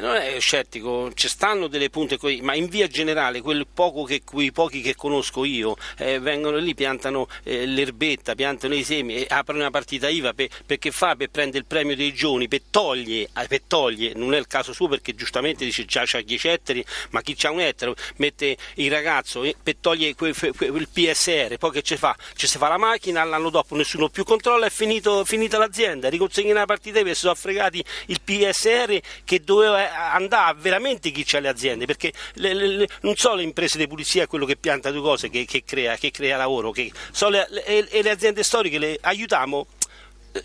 non 0.00 0.14
è 0.14 0.38
scettico, 0.38 1.10
ci 1.14 1.28
stanno 1.28 1.66
delle 1.66 1.90
punte, 1.90 2.18
ma 2.40 2.54
in 2.54 2.66
via 2.66 2.86
generale, 2.86 3.42
che, 3.42 4.22
quei 4.24 4.52
pochi 4.52 4.80
che 4.80 4.94
conosco 4.94 5.44
io, 5.44 5.76
eh, 5.98 6.18
vengono 6.18 6.56
lì, 6.58 6.74
piantano 6.74 7.26
eh, 7.42 7.66
l'erbetta, 7.66 8.34
piantano 8.34 8.74
i 8.74 8.84
semi, 8.84 9.16
e 9.16 9.26
aprono 9.28 9.60
una 9.60 9.70
partita 9.70 10.08
IVA 10.08 10.32
per, 10.32 10.48
perché 10.64 10.90
fa 10.90 11.16
per 11.16 11.30
prendere 11.30 11.58
il 11.58 11.66
premio 11.66 11.96
dei 11.96 12.14
giovani, 12.14 12.48
per 12.48 12.62
togliere, 12.70 13.28
eh, 13.36 13.46
per 13.48 13.62
togliere, 13.66 14.18
non 14.18 14.34
è 14.34 14.38
il 14.38 14.46
caso 14.46 14.72
suo 14.72 14.88
perché 14.88 15.14
giustamente 15.14 15.64
dice 15.64 15.84
già 15.84 16.04
c'ha 16.06 16.20
10 16.20 16.48
ettari, 16.48 16.84
ma 17.10 17.20
chi 17.20 17.34
c'ha 17.34 17.50
un 17.50 17.60
ettaro 17.60 17.94
mette 18.16 18.56
il 18.74 18.90
ragazzo 18.90 19.42
eh, 19.42 19.54
per 19.60 19.76
togliere 19.80 20.14
quel, 20.14 20.34
quel, 20.34 20.88
PSR, 20.88 21.56
poi 21.58 21.70
che 21.72 21.82
ci 21.82 21.96
fa? 21.96 22.16
Ci 22.34 22.46
si 22.46 22.56
fa 22.56 22.68
la 22.68 22.78
macchina, 22.78 23.24
l'anno 23.24 23.50
dopo 23.50 23.74
nessuno 23.74 24.08
più 24.08 24.24
controlla, 24.24 24.66
è 24.66 24.70
finito, 24.70 25.24
finita 25.24 25.58
l'azienda, 25.58 26.08
riconsegna 26.08 26.52
una 26.52 26.66
partita 26.66 27.00
IVA 27.00 27.10
e 27.10 27.14
si 27.14 27.20
sono 27.20 27.34
fregati 27.34 27.84
il 28.06 28.20
PSR 28.20 29.00
che 29.24 29.40
doveva 29.40 29.71
andare 29.74 30.56
veramente 30.60 31.10
chi 31.10 31.24
c'ha 31.24 31.40
le 31.40 31.48
aziende, 31.48 31.86
perché 31.86 32.12
le, 32.34 32.54
le, 32.54 32.88
non 33.02 33.16
so 33.16 33.34
le 33.34 33.42
imprese 33.42 33.78
di 33.78 33.86
pulizia 33.86 34.26
quello 34.26 34.46
che 34.46 34.56
pianta 34.56 34.90
due 34.90 35.02
cose 35.02 35.28
che, 35.28 35.44
che, 35.44 35.64
crea, 35.64 35.96
che 35.96 36.10
crea, 36.10 36.36
lavoro, 36.36 36.70
che, 36.70 36.90
le, 37.28 37.48
e 37.88 38.02
le 38.02 38.10
aziende 38.10 38.42
storiche 38.42 38.78
le 38.78 38.98
aiutiamo 39.00 39.66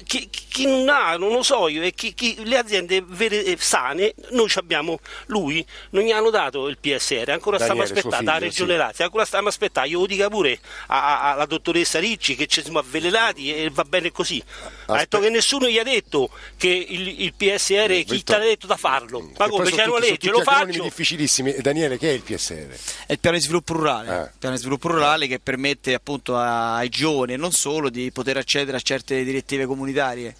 chi, 0.03 0.29
chi, 0.29 0.65
non 0.65 0.89
ha, 0.89 1.15
non 1.15 1.31
lo 1.31 1.43
so 1.43 1.69
io, 1.69 1.81
e 1.81 1.93
chi, 1.93 2.13
chi, 2.13 2.43
le 2.43 2.57
aziende 2.57 3.03
vere, 3.05 3.55
sane, 3.57 4.13
noi 4.31 4.49
abbiamo 4.55 4.99
lui, 5.27 5.65
non 5.91 6.03
gli 6.03 6.11
hanno 6.11 6.29
dato 6.29 6.67
il 6.67 6.77
PSR, 6.77 7.29
ancora 7.29 7.57
Daniele, 7.57 7.85
stiamo 7.85 7.99
aspettando 7.99 8.31
la 8.31 8.37
Regione 8.37 8.71
sì. 8.73 8.77
Lazio, 8.77 9.03
ancora 9.05 9.25
stiamo 9.25 9.47
aspettando, 9.47 9.89
io 9.89 9.99
lo 9.99 10.05
dica 10.05 10.29
pure 10.29 10.59
alla 10.87 11.45
dottoressa 11.45 11.99
Ricci 11.99 12.35
che 12.35 12.47
ci 12.47 12.61
siamo 12.61 12.79
avvelenati 12.79 13.53
e 13.53 13.69
va 13.69 13.83
bene 13.85 14.11
così. 14.11 14.43
Aspe- 14.45 14.91
ha 14.91 14.97
detto 14.97 15.19
che 15.19 15.29
nessuno 15.29 15.69
gli 15.69 15.77
ha 15.77 15.83
detto 15.83 16.29
che 16.57 16.67
il, 16.67 17.21
il 17.21 17.33
PSR, 17.33 17.91
eh, 17.91 18.03
chi 18.03 18.23
ti 18.23 18.33
ha 18.33 18.39
detto 18.39 18.67
da 18.67 18.75
farlo, 18.75 19.29
ma 19.37 19.47
come 19.47 19.71
c'è 19.71 19.85
una 19.85 19.99
legge, 19.99 20.29
lo 20.29 20.41
faccio. 20.41 20.83
difficilissimi. 20.83 21.55
Daniele, 21.61 21.97
che 21.97 22.09
è 22.09 22.13
il 22.13 22.23
PSR? 22.23 22.75
È 23.05 23.13
il 23.13 23.19
piano 23.19 23.37
di 23.37 23.43
sviluppo 23.43 23.73
rurale, 23.73 24.09
ah. 24.09 24.31
piano 24.37 24.55
di 24.55 24.61
sviluppo 24.61 24.89
rurale 24.89 25.27
che 25.27 25.39
permette 25.39 25.93
appunto 25.93 26.35
ai 26.37 26.89
giovani 26.89 27.33
e 27.33 27.37
non 27.37 27.51
solo 27.51 27.89
di 27.89 28.11
poter 28.11 28.35
accedere 28.37 28.75
a 28.75 28.81
certe 28.81 29.23
direttive 29.23 29.65
comunitarie 29.65 29.75
comunitarie. 29.77 30.33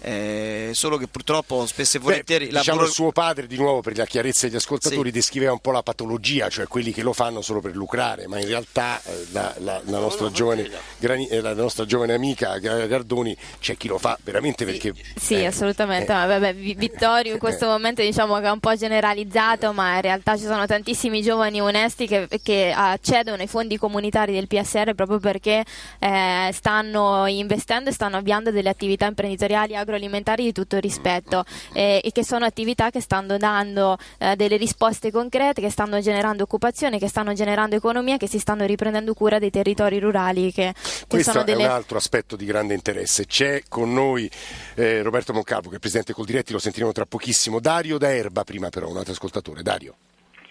Eh, 0.00 0.70
solo 0.74 0.96
che 0.96 1.08
purtroppo 1.08 1.66
spesso 1.66 1.96
e 1.96 2.00
volentieri 2.00 2.46
Beh, 2.46 2.58
diciamo 2.58 2.80
buro... 2.80 2.90
suo 2.90 3.12
padre 3.12 3.46
di 3.46 3.56
nuovo 3.56 3.80
per 3.80 3.96
la 3.96 4.06
chiarezza 4.06 4.46
degli 4.46 4.56
ascoltatori 4.56 5.08
sì. 5.08 5.14
descriveva 5.14 5.52
un 5.52 5.58
po' 5.58 5.70
la 5.70 5.82
patologia 5.82 6.48
cioè 6.48 6.66
quelli 6.66 6.92
che 6.92 7.02
lo 7.02 7.12
fanno 7.12 7.40
solo 7.42 7.60
per 7.60 7.74
lucrare 7.74 8.26
ma 8.26 8.38
in 8.38 8.46
realtà 8.46 9.00
eh, 9.04 9.26
la, 9.32 9.54
la, 9.58 9.80
la, 9.84 9.98
nostra 9.98 10.30
giovane, 10.30 10.70
grani, 10.98 11.26
eh, 11.28 11.40
la, 11.40 11.54
nostra 11.54 11.84
giovane, 11.84 12.14
amica 12.14 12.58
Gardoni 12.58 13.36
c'è 13.60 13.76
chi 13.76 13.88
lo 13.88 13.98
fa 13.98 14.18
veramente 14.22 14.64
perché 14.64 14.94
sì 15.16 15.34
eh, 15.34 15.46
assolutamente 15.46 16.12
eh. 16.12 16.26
vabbè, 16.26 16.54
Vittorio 16.54 17.32
in 17.32 17.38
questo 17.38 17.66
momento 17.66 18.02
diciamo 18.02 18.38
che 18.38 18.46
è 18.46 18.50
un 18.50 18.60
po' 18.60 18.74
generalizzato 18.76 19.72
ma 19.72 19.96
in 19.96 20.02
realtà 20.02 20.36
ci 20.36 20.44
sono 20.44 20.66
tantissimi 20.66 21.22
giovani 21.22 21.60
onesti 21.60 22.06
che, 22.06 22.28
che 22.42 22.72
accedono 22.74 23.42
ai 23.42 23.48
fondi 23.48 23.76
comunitari 23.76 24.32
del 24.32 24.46
PSR 24.46 24.94
proprio 24.94 25.18
perché 25.18 25.64
eh, 25.98 26.50
stanno 26.52 27.26
investendo 27.26 27.90
e 27.90 27.92
stanno 27.92 28.16
avviando 28.16 28.50
delle 28.50 28.68
attività 28.68 29.06
imprenditoriali 29.06 29.67
agroalimentari 29.74 30.44
di 30.44 30.52
tutto 30.52 30.78
rispetto 30.78 31.44
eh, 31.72 32.00
e 32.02 32.12
che 32.12 32.24
sono 32.24 32.44
attività 32.44 32.90
che 32.90 33.00
stanno 33.00 33.36
dando 33.36 33.96
eh, 34.18 34.36
delle 34.36 34.56
risposte 34.56 35.10
concrete, 35.10 35.60
che 35.60 35.70
stanno 35.70 36.00
generando 36.00 36.42
occupazione, 36.44 36.98
che 36.98 37.08
stanno 37.08 37.32
generando 37.32 37.76
economia, 37.76 38.16
che 38.16 38.28
si 38.28 38.38
stanno 38.38 38.64
riprendendo 38.64 39.14
cura 39.14 39.38
dei 39.38 39.50
territori 39.50 39.98
rurali. 39.98 40.52
Che, 40.52 40.74
che 40.74 41.06
Questo 41.06 41.42
delle... 41.42 41.64
è 41.64 41.66
un 41.66 41.72
altro 41.72 41.96
aspetto 41.98 42.36
di 42.36 42.44
grande 42.44 42.74
interesse. 42.74 43.26
C'è 43.26 43.62
con 43.68 43.92
noi 43.92 44.30
eh, 44.74 45.02
Roberto 45.02 45.32
Moncalvo, 45.32 45.70
che 45.70 45.76
è 45.76 45.78
presidente 45.78 46.12
col 46.12 46.26
diretti, 46.26 46.52
lo 46.52 46.58
sentiremo 46.58 46.92
tra 46.92 47.06
pochissimo. 47.06 47.60
Dario 47.60 47.98
da 47.98 48.12
Erba, 48.12 48.44
prima 48.44 48.68
però, 48.68 48.88
un 48.88 48.96
altro 48.96 49.12
ascoltatore. 49.12 49.62
Dario. 49.62 49.94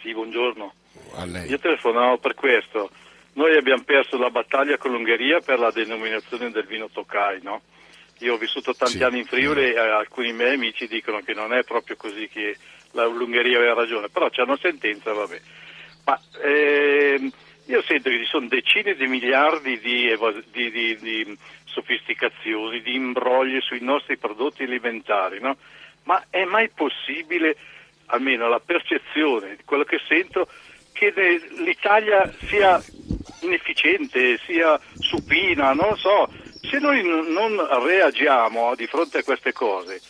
Sì, 0.01 0.13
buongiorno. 0.13 0.73
Io 1.47 1.59
telefonavo 1.59 2.17
per 2.17 2.35
questo. 2.35 2.91
Noi 3.33 3.55
abbiamo 3.55 3.83
perso 3.83 4.17
la 4.17 4.29
battaglia 4.29 4.77
con 4.77 4.91
l'Ungheria 4.91 5.39
per 5.39 5.59
la 5.59 5.71
denominazione 5.71 6.51
del 6.51 6.65
vino 6.65 6.89
Tokai, 6.91 7.39
no? 7.41 7.61
Io 8.19 8.33
ho 8.33 8.37
vissuto 8.37 8.73
tanti 8.73 8.97
sì. 8.97 9.03
anni 9.03 9.19
in 9.19 9.25
Friuli 9.25 9.73
e 9.73 9.77
alcuni 9.77 10.33
miei 10.33 10.55
amici 10.55 10.87
dicono 10.87 11.19
che 11.21 11.33
non 11.33 11.53
è 11.53 11.63
proprio 11.63 11.95
così 11.95 12.27
che 12.27 12.57
l'Ungheria 12.91 13.57
aveva 13.57 13.73
ragione, 13.73 14.09
però 14.09 14.29
c'è 14.29 14.41
una 14.41 14.57
sentenza, 14.57 15.13
vabbè. 15.13 15.39
Ma 16.05 16.19
ehm, 16.41 17.31
io 17.65 17.81
sento 17.83 18.09
che 18.09 18.19
ci 18.19 18.25
sono 18.25 18.47
decine 18.47 18.95
di 18.95 19.07
miliardi 19.07 19.79
di, 19.79 20.17
di, 20.51 20.71
di, 20.71 20.97
di 20.97 21.37
sofisticazioni, 21.65 22.81
di 22.81 22.95
imbrogli 22.95 23.59
sui 23.61 23.81
nostri 23.81 24.17
prodotti 24.17 24.63
alimentari, 24.63 25.39
no? 25.39 25.57
ma 26.03 26.23
è 26.29 26.45
mai 26.45 26.69
possibile, 26.69 27.57
almeno 28.07 28.47
la 28.47 28.61
percezione 28.61 29.57
di 29.57 29.63
quello 29.65 29.83
che 29.83 29.99
sento, 30.07 30.47
che 30.93 31.13
l'Italia 31.63 32.33
sia 32.47 32.81
inefficiente, 33.41 34.39
sia 34.45 34.79
supina, 34.97 35.73
non 35.73 35.89
lo 35.89 35.95
so, 35.97 36.29
se 36.61 36.79
noi 36.79 37.03
non 37.03 37.55
reagiamo 37.85 38.75
di 38.75 38.87
fronte 38.87 39.19
a 39.19 39.23
queste 39.23 39.53
cose, 39.53 40.01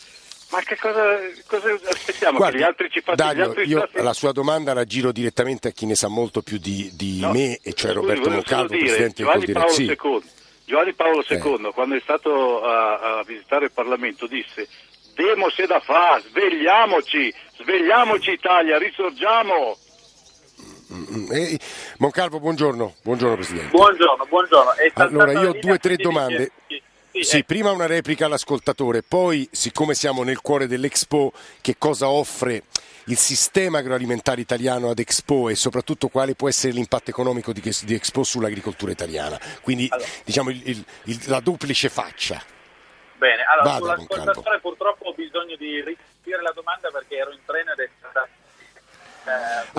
ma 0.50 0.60
che 0.60 0.76
cosa, 0.76 1.02
cosa 1.46 1.72
aspettiamo? 1.90 2.38
Guardi, 2.38 2.56
che 2.56 2.62
gli 2.62 2.66
altri 2.66 2.90
ci 2.90 3.00
facciano? 3.00 3.34
Dario, 3.34 3.62
io 3.62 3.86
stati... 3.86 4.02
la 4.02 4.12
sua 4.14 4.32
domanda 4.32 4.72
la 4.72 4.84
giro 4.84 5.12
direttamente 5.12 5.68
a 5.68 5.70
chi 5.72 5.84
ne 5.84 5.94
sa 5.94 6.08
molto 6.08 6.40
più 6.40 6.58
di, 6.58 6.90
di 6.94 7.20
no, 7.20 7.32
me, 7.32 7.58
e 7.62 7.74
cioè 7.74 7.92
Roberto 7.92 8.30
Moncalvo, 8.30 8.68
Presidente 8.68 9.22
Giovanni 9.22 9.44
del 9.44 9.54
Paolo, 9.54 9.72
sì. 9.72 9.84
II, 9.84 10.22
Giovanni 10.64 10.92
Paolo 10.94 11.24
II, 11.28 11.66
eh. 11.66 11.72
quando 11.72 11.96
è 11.96 12.00
stato 12.00 12.62
a, 12.62 13.18
a, 13.18 13.22
visitare 13.24 13.66
il 13.66 13.72
Parlamento, 13.72 14.26
disse 14.26 14.66
Demose 15.14 15.66
da 15.66 15.80
fa, 15.80 16.20
svegliamoci, 16.24 17.34
svegliamoci 17.56 18.30
Italia, 18.30 18.78
risorgiamo. 18.78 19.76
Mm, 20.92 21.32
eh, 21.32 21.58
Moncalvo, 21.98 22.40
buongiorno. 22.40 22.94
buongiorno 23.02 23.34
Presidente. 23.36 23.70
Buongiorno, 23.70 24.24
buongiorno. 24.26 24.70
Allora, 24.94 25.32
io 25.32 25.50
ho 25.50 25.58
due 25.58 25.72
o 25.72 25.78
tre 25.78 25.96
domande. 25.96 26.52
Sì, 27.10 27.22
sì, 27.22 27.44
prima 27.44 27.70
una 27.70 27.86
replica 27.86 28.26
all'ascoltatore, 28.26 29.02
poi 29.02 29.48
siccome 29.50 29.94
siamo 29.94 30.22
nel 30.22 30.40
cuore 30.40 30.66
dell'Expo, 30.66 31.32
che 31.60 31.76
cosa 31.76 32.08
offre 32.08 32.62
il 33.04 33.16
sistema 33.16 33.78
agroalimentare 33.78 34.40
italiano 34.40 34.90
ad 34.90 34.98
Expo 34.98 35.48
e 35.48 35.54
soprattutto 35.54 36.08
quale 36.08 36.34
può 36.34 36.48
essere 36.48 36.74
l'impatto 36.74 37.10
economico 37.10 37.52
di, 37.52 37.60
di 37.82 37.94
Expo 37.94 38.22
sull'agricoltura 38.22 38.92
italiana? 38.92 39.38
Quindi 39.62 39.88
allora. 39.90 40.08
diciamo 40.24 40.50
il, 40.50 40.60
il, 40.64 40.84
il, 41.04 41.20
la 41.26 41.40
duplice 41.40 41.88
faccia. 41.88 42.42
Bene, 43.16 43.42
allora 43.42 43.78
Vada, 43.78 43.78
sull'ascoltatore 43.78 44.60
purtroppo 44.60 45.08
ho 45.08 45.12
bisogno 45.12 45.56
di 45.56 45.82
ripetere 45.82 46.42
la 46.42 46.52
domanda 46.54 46.88
perché 46.90 47.16
ero 47.16 47.32
in 47.32 47.40
treno 47.44 47.72
ed 47.72 47.78
è 47.80 47.82
eh, 47.82 47.90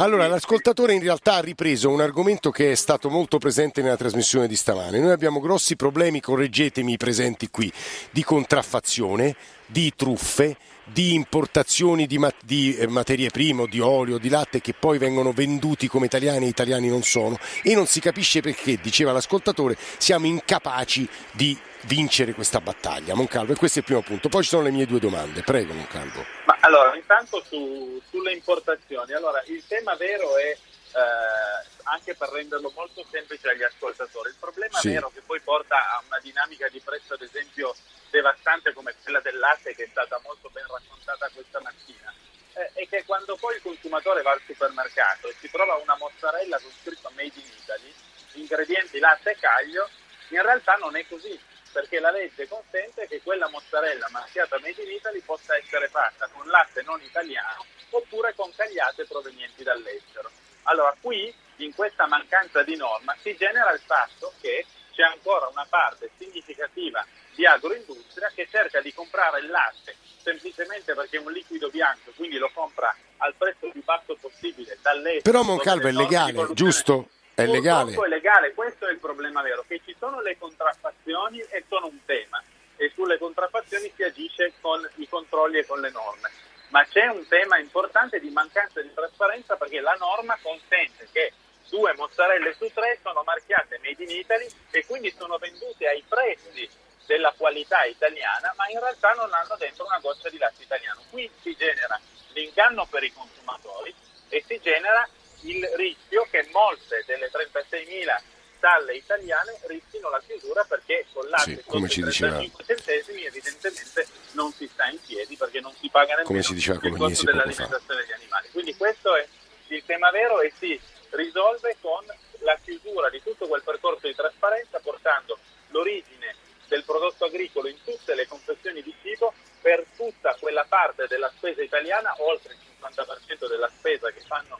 allora, 0.03 0.27
l'ascoltatore 0.27 0.93
in 0.93 1.01
realtà 1.01 1.35
ha 1.35 1.41
ripreso 1.41 1.89
un 1.89 1.99
argomento 1.99 2.51
che 2.51 2.71
è 2.71 2.75
stato 2.75 3.09
molto 3.09 3.37
presente 3.37 3.81
nella 3.81 3.97
trasmissione 3.97 4.47
di 4.47 4.55
stamane. 4.55 4.99
Noi 4.99 5.11
abbiamo 5.11 5.41
grossi 5.41 5.75
problemi, 5.75 6.21
correggetemi 6.21 6.93
i 6.93 6.97
presenti 6.97 7.49
qui, 7.49 7.71
di 8.11 8.23
contraffazione, 8.23 9.35
di 9.65 9.91
truffe, 9.95 10.55
di 10.91 11.13
importazioni 11.13 12.07
di, 12.07 12.17
mat- 12.17 12.43
di 12.43 12.75
eh, 12.75 12.87
materie 12.87 13.29
prime, 13.29 13.67
di 13.67 13.79
olio, 13.79 14.17
di 14.17 14.29
latte 14.29 14.61
che 14.61 14.73
poi 14.73 14.97
vengono 14.97 15.31
venduti 15.31 15.87
come 15.87 16.05
italiani 16.05 16.45
e 16.45 16.49
italiani 16.49 16.87
non 16.87 17.03
sono 17.03 17.37
e 17.63 17.73
non 17.75 17.85
si 17.85 17.99
capisce 17.99 18.41
perché, 18.41 18.77
diceva 18.81 19.11
l'ascoltatore, 19.11 19.77
siamo 19.97 20.25
incapaci 20.25 21.07
di 21.31 21.57
vincere 21.83 22.33
questa 22.33 22.59
battaglia. 22.59 23.15
Moncalvo, 23.15 23.53
e 23.53 23.55
questo 23.55 23.79
è 23.79 23.81
il 23.81 23.87
primo 23.87 24.01
punto. 24.01 24.29
Poi 24.29 24.43
ci 24.43 24.49
sono 24.49 24.63
le 24.63 24.71
mie 24.71 24.85
due 24.85 24.99
domande. 24.99 25.41
Prego, 25.41 25.73
Moncalvo. 25.73 26.25
Ma 26.45 26.57
allora, 26.61 26.95
intanto 26.95 27.43
su, 27.47 28.01
sulle 28.09 28.33
importazioni. 28.33 29.13
Allora, 29.13 29.41
il 29.47 29.63
tema 29.67 29.95
vero 29.95 30.37
è, 30.37 30.49
eh, 30.49 31.67
anche 31.83 32.15
per 32.15 32.29
renderlo 32.29 32.71
molto 32.75 33.05
semplice 33.09 33.49
agli 33.49 33.63
ascoltatori, 33.63 34.29
il 34.29 34.35
problema 34.39 34.77
sì. 34.79 34.89
vero 34.89 35.11
che 35.13 35.21
poi 35.25 35.39
porta 35.41 35.75
a 35.75 36.03
una 36.05 36.19
dinamica 36.21 36.67
di 36.69 36.81
prezzo, 36.83 37.13
ad 37.13 37.21
esempio, 37.21 37.73
devastante 38.09 38.73
come 38.73 38.95
quella 39.03 39.19
del 39.19 39.37
latte, 39.37 39.75
che 39.75 39.83
è 39.83 39.87
stata 39.89 40.19
molto 40.23 40.49
ben 40.49 40.65
raccontata 40.67 41.29
questa 41.33 41.59
mattina, 41.61 42.13
eh, 42.53 42.71
è 42.73 42.87
che 42.87 43.03
quando 43.05 43.35
poi 43.37 43.55
il 43.55 43.61
consumatore 43.61 44.21
va 44.21 44.31
al 44.31 44.41
supermercato 44.45 45.27
e 45.27 45.35
si 45.39 45.49
trova 45.49 45.75
una 45.75 45.95
mozzarella 45.97 46.59
con 46.59 46.71
scritto 46.81 47.09
Made 47.15 47.39
in 47.39 47.51
Italy, 47.61 47.93
ingredienti 48.33 48.99
latte 48.99 49.31
e 49.31 49.37
caglio, 49.39 49.89
in 50.29 50.41
realtà 50.41 50.75
non 50.75 50.95
è 50.95 51.05
così 51.07 51.39
perché 51.71 51.99
la 51.99 52.11
legge 52.11 52.47
consente 52.47 53.07
che 53.07 53.21
quella 53.21 53.47
mozzarella 53.49 54.07
marchiata 54.09 54.59
Made 54.59 54.81
in 54.81 54.91
Italy 54.91 55.21
possa 55.21 55.55
essere 55.55 55.87
fatta 55.87 56.27
con 56.29 56.47
latte 56.47 56.81
non 56.81 57.01
italiano 57.01 57.65
oppure 57.91 58.33
con 58.35 58.53
cagliate 58.55 59.05
provenienti 59.05 59.63
dall'estero. 59.63 60.29
Allora 60.63 60.95
qui, 60.99 61.33
in 61.57 61.73
questa 61.73 62.07
mancanza 62.07 62.63
di 62.63 62.75
norma, 62.75 63.15
si 63.21 63.35
genera 63.35 63.71
il 63.71 63.81
fatto 63.85 64.33
che 64.41 64.65
c'è 64.99 65.05
ancora 65.05 65.47
una 65.47 65.65
parte 65.69 66.09
significativa 66.17 67.05
di 67.33 67.45
agroindustria 67.45 68.29
che 68.35 68.49
cerca 68.51 68.81
di 68.81 68.93
comprare 68.93 69.39
il 69.39 69.47
latte 69.47 69.95
semplicemente 70.21 70.93
perché 70.93 71.15
è 71.15 71.21
un 71.21 71.31
liquido 71.31 71.69
bianco, 71.69 72.11
quindi 72.17 72.37
lo 72.37 72.51
compra 72.53 72.93
al 73.17 73.33
prezzo 73.35 73.69
più 73.69 73.81
basso 73.81 74.17
possibile 74.19 74.77
dall'estero. 74.81 75.21
Però 75.21 75.43
Moncalvo 75.43 75.87
è 75.87 75.91
legale, 75.91 76.49
giusto? 76.51 77.07
È 77.33 77.45
legale. 77.45 77.93
è 77.93 78.07
legale, 78.09 78.53
questo 78.53 78.89
è 78.89 78.91
il 78.91 78.97
problema 78.97 79.41
vero, 79.41 79.63
che 79.65 79.79
ci 79.85 79.95
sono 79.97 80.19
le 80.19 80.37
contraffazioni 80.37 81.39
e 81.39 81.63
sono 81.69 81.87
un 81.87 82.03
tema 82.03 82.43
e 82.75 82.91
sulle 82.93 83.17
contraffazioni 83.17 83.89
si 83.95 84.03
agisce 84.03 84.51
con 84.59 84.85
i 84.95 85.07
controlli 85.07 85.59
e 85.59 85.65
con 85.65 85.79
le 85.79 85.91
norme. 85.91 86.29
Ma 86.71 86.83
c'è 86.83 87.07
un 87.07 87.25
tema 87.27 87.57
importante 87.57 88.19
di 88.19 88.29
mancanza 88.29 88.81
di 88.81 88.93
trasparenza 88.93 89.55
perché 89.55 89.79
la 89.79 89.95
norma 89.97 90.37
consente 90.41 91.07
che 91.13 91.31
due 91.69 91.93
mozzarelle 91.95 92.53
su 92.57 92.69
tre 92.73 92.99
sono 93.01 93.21
marchiate 93.23 93.79
Made 93.81 94.03
in 94.03 94.09
Italy 94.09 94.47
e 94.71 94.85
quindi 94.85 95.13
sono 95.17 95.37
vendute 95.37 95.87
ai 95.87 96.03
prezzi 96.07 96.69
della 97.05 97.33
qualità 97.35 97.83
italiana, 97.85 98.53
ma 98.55 98.67
in 98.69 98.79
realtà 98.79 99.13
non 99.13 99.31
hanno 99.33 99.55
dentro 99.57 99.85
una 99.85 99.99
goccia 99.99 100.29
di 100.29 100.37
latte 100.37 100.63
italiano. 100.63 101.01
Qui 101.09 101.29
si 101.41 101.55
genera 101.55 101.99
l'inganno 102.33 102.85
per 102.85 103.03
i 103.03 103.13
consumatori 103.13 103.93
e 104.29 104.43
si 104.45 104.59
genera 104.61 105.07
il 105.41 105.65
rischio 105.75 106.27
che 106.29 106.47
molte 106.51 107.03
delle 107.07 107.31
36.000 107.31 108.21
stalle 108.57 108.95
italiane 108.95 109.57
rischino 109.67 110.09
la 110.09 110.21
chiusura 110.25 110.65
perché 110.65 111.05
con 111.13 111.27
latte 111.29 111.55
sì, 111.55 111.63
come 111.63 111.78
ci 111.89 112.01
35 112.01 112.63
centesimi 112.65 113.25
evidentemente 113.25 114.07
non 114.31 114.51
si 114.53 114.67
sta 114.71 114.87
in 114.87 114.99
piedi 115.05 115.35
perché 115.35 115.59
non 115.59 115.73
si 115.79 115.89
paga 115.89 116.09
nemmeno 116.09 116.27
come 116.27 116.43
si 116.43 116.53
diceva, 116.53 116.79
il 116.81 116.95
costo 116.95 117.25
dell'alimentazione 117.25 118.01
degli 118.01 118.13
animali. 118.13 118.47
Quindi 118.51 118.75
questo 118.75 119.15
è 119.15 119.27
il 119.67 119.83
tema 119.85 120.09
vero 120.11 120.41
e 120.41 120.53
si 120.57 120.79
risolve 121.11 121.75
con 121.81 122.05
la 122.39 122.57
chiusura 122.63 123.09
di 123.09 123.21
tutto 123.21 123.47
quel 123.47 123.63
percorso 123.63 124.07
di 124.07 124.15
trasparenza 124.15 124.79
portando 124.79 125.37
l'origine 125.69 126.35
del 126.67 126.83
prodotto 126.83 127.25
agricolo 127.25 127.67
in 127.67 127.77
tutte 127.83 128.15
le 128.15 128.27
confezioni 128.27 128.81
di 128.81 128.93
cibo 129.01 129.33
per 129.61 129.85
tutta 129.95 130.35
quella 130.39 130.65
parte 130.69 131.07
della 131.07 131.31
spesa 131.35 131.61
italiana, 131.61 132.13
oltre 132.19 132.53
il 132.53 132.59
50% 132.81 133.47
della 133.49 133.69
spesa 133.75 134.11
che 134.11 134.21
fanno 134.21 134.59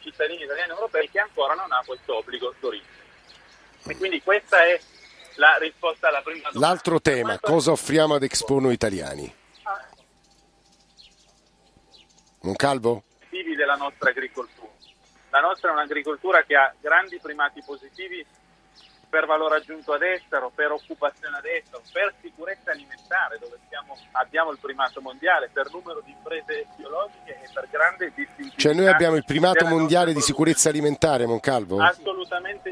cittadini 0.00 0.44
italiani 0.44 0.70
e 0.70 0.74
europei 0.74 1.10
che 1.10 1.18
ancora 1.18 1.54
non 1.54 1.70
ha 1.72 1.82
questo 1.84 2.16
obbligo 2.16 2.54
d'origine. 2.60 3.06
E 3.86 3.96
quindi 3.96 4.22
questa 4.22 4.64
è 4.64 4.80
la 5.38 5.56
risposta 5.58 6.08
alla 6.08 6.20
prima 6.22 6.50
domanda. 6.50 6.66
L'altro 6.66 7.00
tema, 7.00 7.38
cosa 7.38 7.70
offriamo 7.70 8.14
ad 8.14 8.22
Expo 8.22 8.60
noi 8.60 8.74
italiani? 8.74 9.34
Moncalvo? 12.40 13.02
della 13.58 13.74
nostra 13.74 14.10
agricoltura. 14.10 14.70
La 15.30 15.40
nostra 15.40 15.70
è 15.70 15.72
un'agricoltura 15.72 16.42
che 16.42 16.56
ha 16.56 16.72
grandi 16.80 17.18
primati 17.20 17.60
positivi 17.66 18.24
per 19.08 19.26
valore 19.26 19.56
aggiunto 19.56 19.92
ad 19.92 20.02
estero, 20.02 20.50
per 20.54 20.70
occupazione 20.70 21.38
ad 21.38 21.44
estero, 21.44 21.82
per 21.92 22.14
sicurezza 22.20 22.70
alimentare, 22.70 23.38
dove 23.38 23.58
siamo, 23.68 23.96
abbiamo 24.12 24.52
il 24.52 24.58
primato 24.60 25.00
mondiale, 25.00 25.50
per 25.52 25.70
numero 25.72 26.00
di 26.04 26.12
imprese 26.12 26.66
biologiche 26.76 27.40
e 27.42 27.48
per 27.52 27.68
grande 27.70 28.12
distinzione. 28.14 28.54
Cioè 28.56 28.74
noi 28.74 28.86
abbiamo 28.86 29.16
il 29.16 29.24
primato 29.24 29.66
mondiale 29.66 30.12
di 30.12 30.20
sicurezza 30.20 30.68
alimentare, 30.68 31.26
Moncalvo? 31.26 31.80
Assolutamente 31.80 32.07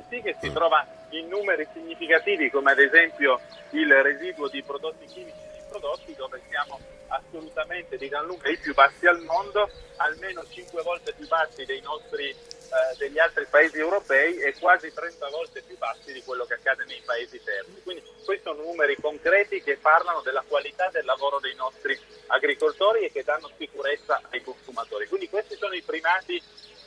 sì, 0.08 0.20
che 0.22 0.36
si 0.40 0.52
trova 0.52 0.86
in 1.10 1.28
numeri 1.28 1.66
significativi, 1.72 2.50
come 2.50 2.72
ad 2.72 2.78
esempio 2.78 3.40
il 3.70 3.92
residuo 4.02 4.48
di 4.48 4.62
prodotti 4.62 5.06
chimici 5.06 5.36
di 5.52 5.62
prodotti, 5.68 6.14
dove 6.14 6.40
siamo 6.48 6.78
assolutamente 7.08 7.96
di 7.96 8.08
gran 8.08 8.26
lunga 8.26 8.48
i 8.48 8.58
più 8.58 8.74
bassi 8.74 9.06
al 9.06 9.20
mondo, 9.22 9.70
almeno 9.96 10.44
5 10.48 10.82
volte 10.82 11.12
più 11.12 11.26
bassi 11.28 11.64
dei 11.64 11.80
nostri 11.80 12.34
eh, 12.66 12.96
degli 12.98 13.18
altri 13.18 13.46
paesi 13.48 13.78
europei 13.78 14.38
e 14.38 14.54
quasi 14.58 14.92
30 14.92 15.28
volte 15.28 15.62
più 15.62 15.78
bassi 15.78 16.12
di 16.12 16.22
quello 16.24 16.44
che 16.44 16.54
accade 16.54 16.84
nei 16.84 17.00
paesi 17.04 17.40
terzi. 17.42 17.80
Quindi 17.82 18.02
questi 18.24 18.42
sono 18.42 18.62
numeri 18.62 18.96
concreti 19.00 19.62
che 19.62 19.76
parlano 19.76 20.20
della 20.22 20.42
qualità 20.46 20.88
del 20.90 21.04
lavoro 21.04 21.38
dei 21.38 21.54
nostri 21.54 21.96
agricoltori 22.26 23.04
e 23.04 23.12
che 23.12 23.22
danno 23.22 23.48
sicurezza 23.56 24.20
ai 24.30 24.42
consumatori. 24.42 25.06
Quindi 25.06 25.28
questi 25.28 25.54
sono 25.56 25.74
i 25.74 25.82
primati 25.82 26.42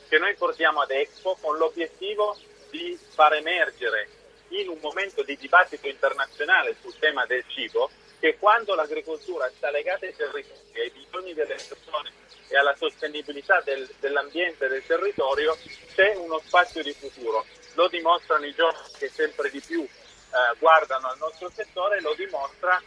che 0.08 0.18
noi 0.18 0.34
portiamo 0.34 0.80
ad 0.80 0.90
Expo 0.90 1.38
con 1.40 1.56
l'obiettivo 1.56 2.36
di 2.70 2.98
far 3.14 3.34
emergere 3.34 4.08
in 4.48 4.68
un 4.68 4.78
momento 4.80 5.22
di 5.22 5.36
dibattito 5.36 5.86
internazionale 5.86 6.76
sul 6.80 6.96
tema 6.98 7.26
del 7.26 7.44
cibo 7.48 7.90
che 8.18 8.36
quando 8.38 8.74
l'agricoltura 8.74 9.50
sta 9.56 9.70
legata 9.70 10.06
ai 10.06 10.14
territori, 10.14 10.46
ai 10.74 10.90
bisogni 10.90 11.34
delle 11.34 11.54
persone 11.54 12.12
e 12.48 12.56
alla 12.56 12.74
sostenibilità 12.76 13.60
del, 13.62 13.88
dell'ambiente 13.98 14.66
e 14.66 14.68
del 14.68 14.84
territorio 14.84 15.56
c'è 15.94 16.14
uno 16.16 16.40
spazio 16.44 16.82
di 16.82 16.92
futuro. 16.92 17.46
Lo 17.74 17.88
dimostrano 17.88 18.44
i 18.44 18.54
giovani 18.54 18.78
che 18.98 19.08
sempre 19.08 19.48
di 19.50 19.60
più 19.60 19.82
eh, 19.82 20.58
guardano 20.58 21.08
al 21.08 21.18
nostro 21.18 21.50
settore, 21.50 22.00
lo 22.00 22.14
dimostra 22.14 22.82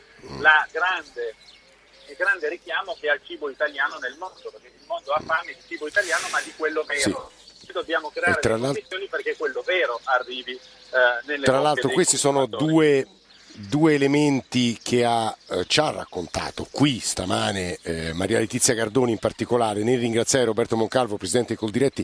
grande, 0.71 1.35
il 2.07 2.15
grande 2.15 2.49
richiamo 2.49 2.95
che 2.99 3.09
ha 3.09 3.13
il 3.13 3.21
cibo 3.23 3.49
italiano 3.49 3.97
nel 3.97 4.15
mondo, 4.17 4.51
perché 4.51 4.67
il 4.67 4.85
mondo 4.85 5.11
ha 5.13 5.21
fame 5.25 5.53
di 5.53 5.61
cibo 5.67 5.87
italiano 5.87 6.27
ma 6.29 6.41
di 6.41 6.53
quello 6.55 6.83
vero. 6.83 7.31
Sì. 7.35 7.42
Dobbiamo 7.73 8.09
creare 8.13 8.39
le 8.41 8.59
condizioni 8.59 9.07
perché 9.09 9.35
quello 9.37 9.61
vero 9.65 9.99
arrivi 10.03 10.51
eh, 10.53 10.59
nelle 11.25 11.43
Tra 11.43 11.59
l'altro 11.59 11.89
questi 11.89 12.17
sono 12.17 12.45
due 12.45 13.07
due 13.55 13.93
elementi 13.93 14.79
che 14.81 15.05
ha, 15.05 15.35
eh, 15.49 15.65
ci 15.67 15.79
ha 15.79 15.91
raccontato 15.91 16.67
qui 16.71 16.99
stamane 16.99 17.77
eh, 17.83 18.11
Maria 18.13 18.39
Letizia 18.39 18.73
Gardoni 18.73 19.11
in 19.11 19.19
particolare, 19.19 19.83
nel 19.83 19.99
ringraziare 19.99 20.45
Roberto 20.45 20.75
Moncalvo, 20.75 21.17
Presidente 21.17 21.55
Coldiretti. 21.55 22.03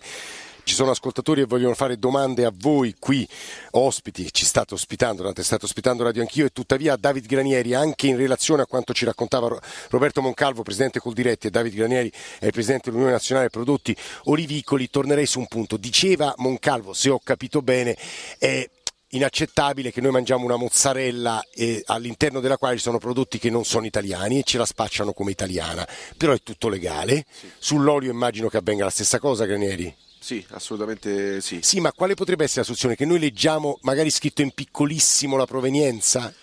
Ci 0.69 0.75
sono 0.75 0.91
ascoltatori 0.91 1.41
che 1.41 1.47
vogliono 1.47 1.73
fare 1.73 1.97
domande 1.97 2.45
a 2.45 2.51
voi 2.53 2.93
qui, 2.99 3.27
ospiti, 3.71 4.31
ci 4.31 4.45
state 4.45 4.75
ospitando, 4.75 5.21
durante 5.21 5.41
state 5.41 5.65
ospitando 5.65 6.03
Radio 6.03 6.21
Anch'io 6.21 6.45
e 6.45 6.51
tuttavia 6.51 6.95
David 6.95 7.25
Granieri, 7.25 7.73
anche 7.73 8.05
in 8.05 8.15
relazione 8.15 8.61
a 8.61 8.65
quanto 8.67 8.93
ci 8.93 9.03
raccontava 9.03 9.59
Roberto 9.89 10.21
Moncalvo, 10.21 10.61
Presidente 10.61 10.99
Coldiretti 10.99 11.47
e 11.47 11.49
David 11.49 11.73
Granieri 11.73 12.11
è 12.37 12.45
il 12.45 12.51
Presidente 12.51 12.83
dell'Unione 12.85 13.13
Nazionale 13.13 13.49
Prodotti 13.49 13.97
Olivicoli, 14.25 14.91
tornerei 14.91 15.25
su 15.25 15.39
un 15.39 15.47
punto. 15.47 15.75
Diceva 15.75 16.35
Moncalvo, 16.37 16.93
se 16.93 17.09
ho 17.09 17.19
capito 17.23 17.63
bene, 17.63 17.97
è 18.37 18.69
inaccettabile 19.07 19.91
che 19.91 20.01
noi 20.01 20.11
mangiamo 20.11 20.45
una 20.45 20.55
mozzarella 20.55 21.43
eh, 21.51 21.81
all'interno 21.87 22.41
della 22.41 22.57
quale 22.57 22.75
ci 22.75 22.83
sono 22.83 22.99
prodotti 22.99 23.39
che 23.39 23.49
non 23.49 23.65
sono 23.65 23.87
italiani 23.87 24.37
e 24.37 24.43
ce 24.43 24.59
la 24.59 24.65
spacciano 24.67 25.13
come 25.13 25.31
italiana, 25.31 25.87
però 26.15 26.31
è 26.31 26.43
tutto 26.43 26.69
legale. 26.69 27.25
Sì. 27.27 27.49
Sull'olio 27.57 28.11
immagino 28.11 28.49
che 28.49 28.57
avvenga 28.57 28.83
la 28.83 28.91
stessa 28.91 29.17
cosa, 29.17 29.45
Granieri. 29.45 30.07
Sì, 30.21 30.45
assolutamente 30.49 31.39
sì. 31.41 31.59
Sì, 31.61 31.79
ma 31.79 31.93
quale 31.93 32.13
potrebbe 32.13 32.43
essere 32.43 32.59
la 32.59 32.65
soluzione? 32.65 32.95
Che 32.95 33.05
noi 33.05 33.19
leggiamo 33.19 33.79
magari 33.83 34.09
scritto 34.09 34.41
in 34.41 34.51
piccolissimo 34.51 35.37
la 35.37 35.45
provenienza? 35.45 36.33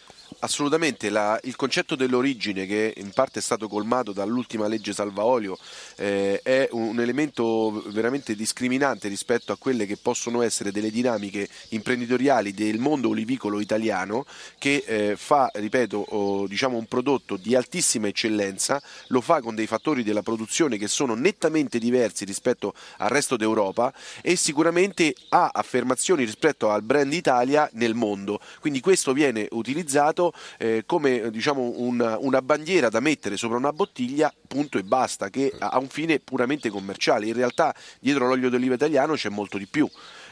Assolutamente, 0.40 1.09
la, 1.09 1.40
il 1.45 1.57
concetto 1.57 1.97
dell'origine 1.97 2.66
che 2.66 2.93
in 2.99 3.11
parte 3.12 3.38
è 3.38 3.43
stato 3.43 3.69
colmato 3.69 4.12
dall'ultima 4.12 4.66
legge 4.66 4.93
Salvaolio 4.93 5.57
eh, 5.97 6.40
è 6.43 6.69
un 6.73 7.00
elemento 7.00 7.83
veramente 7.87 8.35
discriminante 8.35 9.09
rispetto 9.09 9.52
a 9.52 9.57
quelle 9.57 9.87
che 9.87 9.97
possono 9.97 10.43
essere 10.43 10.73
delle 10.73 10.90
dinamiche 10.90 11.49
imprenditoriali 11.71 12.52
del 12.52 12.78
mondo 12.78 13.09
olivicolo 13.09 13.61
italiano 13.61 14.26
che 14.59 14.85
eh, 14.87 15.16
fa, 15.16 15.50
ripeto, 15.55 15.97
oh, 15.97 16.47
diciamo 16.47 16.76
un 16.76 16.85
prodotto 16.85 17.37
di 17.37 17.55
altissima 17.55 18.09
eccellenza, 18.09 18.81
lo 19.09 19.23
fa 19.23 19.40
con 19.40 19.55
dei 19.55 19.66
fattori 19.66 20.02
della 20.02 20.23
produzione 20.23 20.76
che 20.76 20.87
sono 20.87 21.14
nettamente 21.14 21.78
diversi 21.78 22.26
rispetto 22.26 22.75
al 22.99 23.09
resto 23.09 23.37
d'Europa 23.37 23.90
e 24.21 24.37
sicuramente 24.37 25.14
ha 25.31 25.49
affermazioni 25.50 26.25
rispetto 26.25 26.71
al 26.71 26.83
brand 26.83 27.14
Italia 27.14 27.71
nel 27.73 27.95
mondo. 27.95 28.38
Quindi 28.61 28.81
questo 28.81 29.14
viene 29.14 29.49
utilizzato 29.52 30.25
eh, 30.59 30.85
come 30.87 31.30
diciamo, 31.30 31.73
una, 31.76 32.18
una, 32.18 32.42
bandiera 32.42 32.88
da 32.88 33.00
mettere 33.00 33.37
sopra 33.37 33.56
una 33.56 33.73
bottiglia, 33.73 34.33
punto 34.47 34.78
e 34.78 34.83
basta, 34.83 35.30
che 35.30 35.52
ha 35.59 35.78
un 35.78 35.88
fine 35.88 36.18
puramente 36.21 36.71
commerciale. 36.71 37.26
In 37.26 37.35
realtà 37.35 37.75
dietro 38.00 38.26
l'olio 38.26 38.50
d'oliva 38.50 38.75
italiano 38.75 39.14
c'è 39.14 39.28
molto 39.28 39.59
di 39.59 39.66
più. 39.66 39.88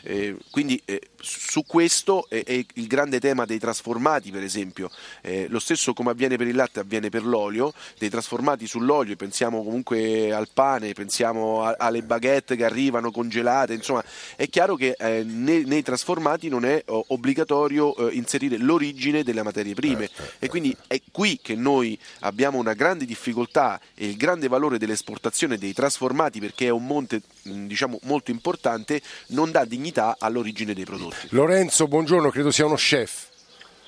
Eh, 0.06 0.36
quindi 0.50 0.80
eh, 0.84 1.00
su 1.18 1.64
questo 1.64 2.28
è, 2.28 2.44
è, 2.44 2.64
il 2.74 2.86
grande 2.86 3.18
tema 3.18 3.46
dei 3.46 3.58
trasformati, 3.58 4.30
per 4.30 4.42
esempio. 4.42 4.90
Eh, 5.22 5.46
lo 5.48 5.58
stesso 5.58 5.94
come 5.94 6.10
avviene 6.10 6.36
per 6.36 6.46
il 6.46 6.54
latte 6.54 6.80
avviene 6.80 7.08
per 7.08 7.24
l'olio, 7.24 7.72
dei 7.98 8.10
trasformati 8.10 8.66
sull'olio, 8.66 9.16
pensiamo 9.16 9.64
comunque 9.64 10.32
al 10.32 10.48
pane, 10.52 10.92
pensiamo 10.92 11.64
a, 11.64 11.76
alle 11.78 12.02
baguette 12.02 12.54
che 12.54 12.64
arrivano 12.64 13.10
congelate, 13.10 13.72
insomma 13.72 14.04
è 14.36 14.48
chiaro 14.48 14.76
che 14.76 14.94
eh, 14.98 15.22
nei, 15.24 15.64
nei, 15.64 15.82
trasformati 15.82 16.48
non 16.48 16.66
è 16.66 16.82
obbligatorio 16.86 17.96
eh, 17.96 18.14
inserire 18.14 18.58
l'origine 18.58 19.22
delle 19.22 19.42
materie 19.42 19.74
prime. 19.74 20.10
E 20.38 20.48
quindi 20.48 20.76
è 20.86 21.00
qui 21.10 21.38
che 21.40 21.54
noi 21.54 21.98
abbiamo 22.20 22.58
una 22.58 22.74
grande 22.74 23.06
difficoltà 23.06 23.80
e 23.94 24.06
il 24.06 24.16
grande 24.16 24.48
valore 24.48 24.76
dell'esportazione 24.76 25.56
dei 25.56 25.72
trasformati 25.72 26.40
perché 26.40 26.66
è 26.66 26.70
un 26.70 26.86
monte 26.86 27.22
diciamo, 27.42 27.98
molto 28.02 28.30
importante, 28.30 29.00
non 29.28 29.50
dà 29.50 29.64
dignità 29.64 29.93
dignità 29.94 30.16
all'origine 30.18 30.74
dei 30.74 30.84
prodotti. 30.84 31.28
Lorenzo, 31.30 31.86
buongiorano, 31.86 32.30
credo 32.30 32.50
sia 32.50 32.66
uno 32.66 32.74
chef. 32.74 33.28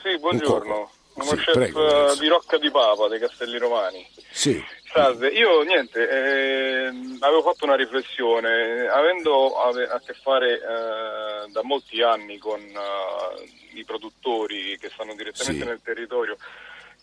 Sì, 0.02 0.16
buongiorno. 0.18 0.90
Uno 1.14 1.24
sì, 1.24 1.36
chef 1.36 1.52
prego, 1.52 2.14
di 2.14 2.28
Rocca 2.28 2.58
di 2.58 2.70
Papa 2.70 3.08
dei 3.08 3.18
Castelli 3.18 3.58
Romani. 3.58 4.06
Sì. 4.30 4.62
Salve, 4.92 5.28
io 5.28 5.62
niente, 5.62 6.08
eh, 6.08 6.86
avevo 7.20 7.42
fatto 7.42 7.64
una 7.64 7.74
riflessione, 7.74 8.86
avendo 8.86 9.58
a 9.58 10.00
che 10.04 10.14
fare 10.22 10.54
eh, 10.54 11.50
da 11.50 11.62
molti 11.62 12.00
anni 12.02 12.38
con 12.38 12.60
uh, 12.60 13.76
i 13.76 13.84
produttori 13.84 14.78
che 14.78 14.90
stanno 14.94 15.14
direttamente 15.14 15.62
sì. 15.62 15.68
nel 15.68 15.80
territorio 15.82 16.36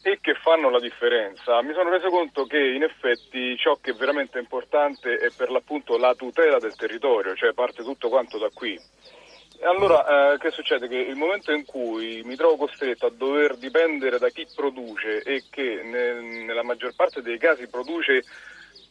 e 0.05 0.19
che 0.21 0.35
fanno 0.35 0.69
la 0.69 0.81
differenza, 0.81 1.61
mi 1.61 1.73
sono 1.73 1.89
reso 1.89 2.09
conto 2.09 2.45
che 2.45 2.59
in 2.59 2.83
effetti 2.83 3.55
ciò 3.57 3.77
che 3.81 3.91
è 3.91 3.93
veramente 3.93 4.37
importante 4.37 5.15
è 5.15 5.29
per 5.35 5.49
l'appunto 5.49 5.97
la 5.97 6.13
tutela 6.13 6.59
del 6.59 6.75
territorio, 6.75 7.35
cioè 7.35 7.53
parte 7.53 7.83
tutto 7.83 8.09
quanto 8.09 8.37
da 8.37 8.49
qui. 8.53 8.77
Allora 9.61 10.33
eh, 10.33 10.37
che 10.39 10.51
succede? 10.51 10.89
Che 10.89 10.97
il 10.97 11.15
momento 11.15 11.53
in 11.53 11.63
cui 11.63 12.21
mi 12.25 12.35
trovo 12.35 12.57
costretto 12.57 13.05
a 13.05 13.11
dover 13.11 13.55
dipendere 13.55 14.19
da 14.19 14.27
chi 14.27 14.45
produce 14.53 15.21
e 15.21 15.45
che 15.49 15.81
ne, 15.81 16.43
nella 16.43 16.63
maggior 16.63 16.93
parte 16.95 17.21
dei 17.21 17.37
casi 17.37 17.69
produce 17.69 18.23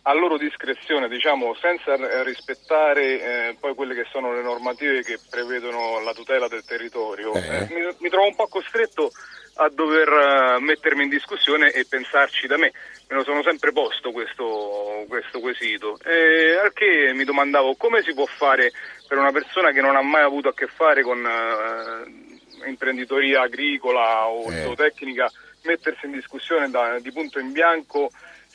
a 0.02 0.12
loro 0.14 0.36
discrezione, 0.36 1.08
diciamo, 1.08 1.54
senza 1.54 1.94
rispettare 2.22 3.48
eh, 3.48 3.56
poi 3.58 3.74
quelle 3.74 3.94
che 3.94 4.06
sono 4.10 4.32
le 4.34 4.42
normative 4.42 5.02
che 5.02 5.18
prevedono 5.30 6.00
la 6.00 6.12
tutela 6.12 6.48
del 6.48 6.64
territorio, 6.64 7.32
eh. 7.34 7.38
Eh, 7.38 7.68
mi, 7.70 7.96
mi 7.98 8.08
trovo 8.08 8.26
un 8.26 8.34
po' 8.34 8.48
costretto 8.48 9.12
a 9.56 9.68
dover 9.68 10.08
uh, 10.08 10.60
mettermi 10.60 11.04
in 11.04 11.08
discussione 11.08 11.72
e 11.72 11.84
pensarci 11.86 12.46
da 12.46 12.56
me. 12.56 12.72
Me 13.08 13.16
lo 13.16 13.22
sono 13.22 13.42
sempre 13.42 13.70
posto 13.70 14.10
questo, 14.10 15.04
questo 15.08 15.40
quesito. 15.40 15.98
E 16.02 16.56
al 16.56 16.72
che 16.72 17.12
mi 17.14 17.24
domandavo 17.24 17.76
come 17.76 18.02
si 18.02 18.14
può 18.14 18.24
fare 18.24 18.72
per 19.06 19.18
una 19.18 19.30
persona 19.30 19.70
che 19.70 19.82
non 19.82 19.94
ha 19.94 20.02
mai 20.02 20.22
avuto 20.22 20.48
a 20.48 20.54
che 20.54 20.66
fare 20.66 21.02
con 21.02 21.22
uh, 21.22 22.66
imprenditoria 22.66 23.42
agricola 23.42 24.26
o 24.26 24.50
eh. 24.50 24.62
zootecnica 24.62 25.30
mettersi 25.64 26.06
in 26.06 26.12
discussione 26.12 26.70
da, 26.70 26.98
di 26.98 27.12
punto 27.12 27.38
in 27.38 27.52
bianco 27.52 28.10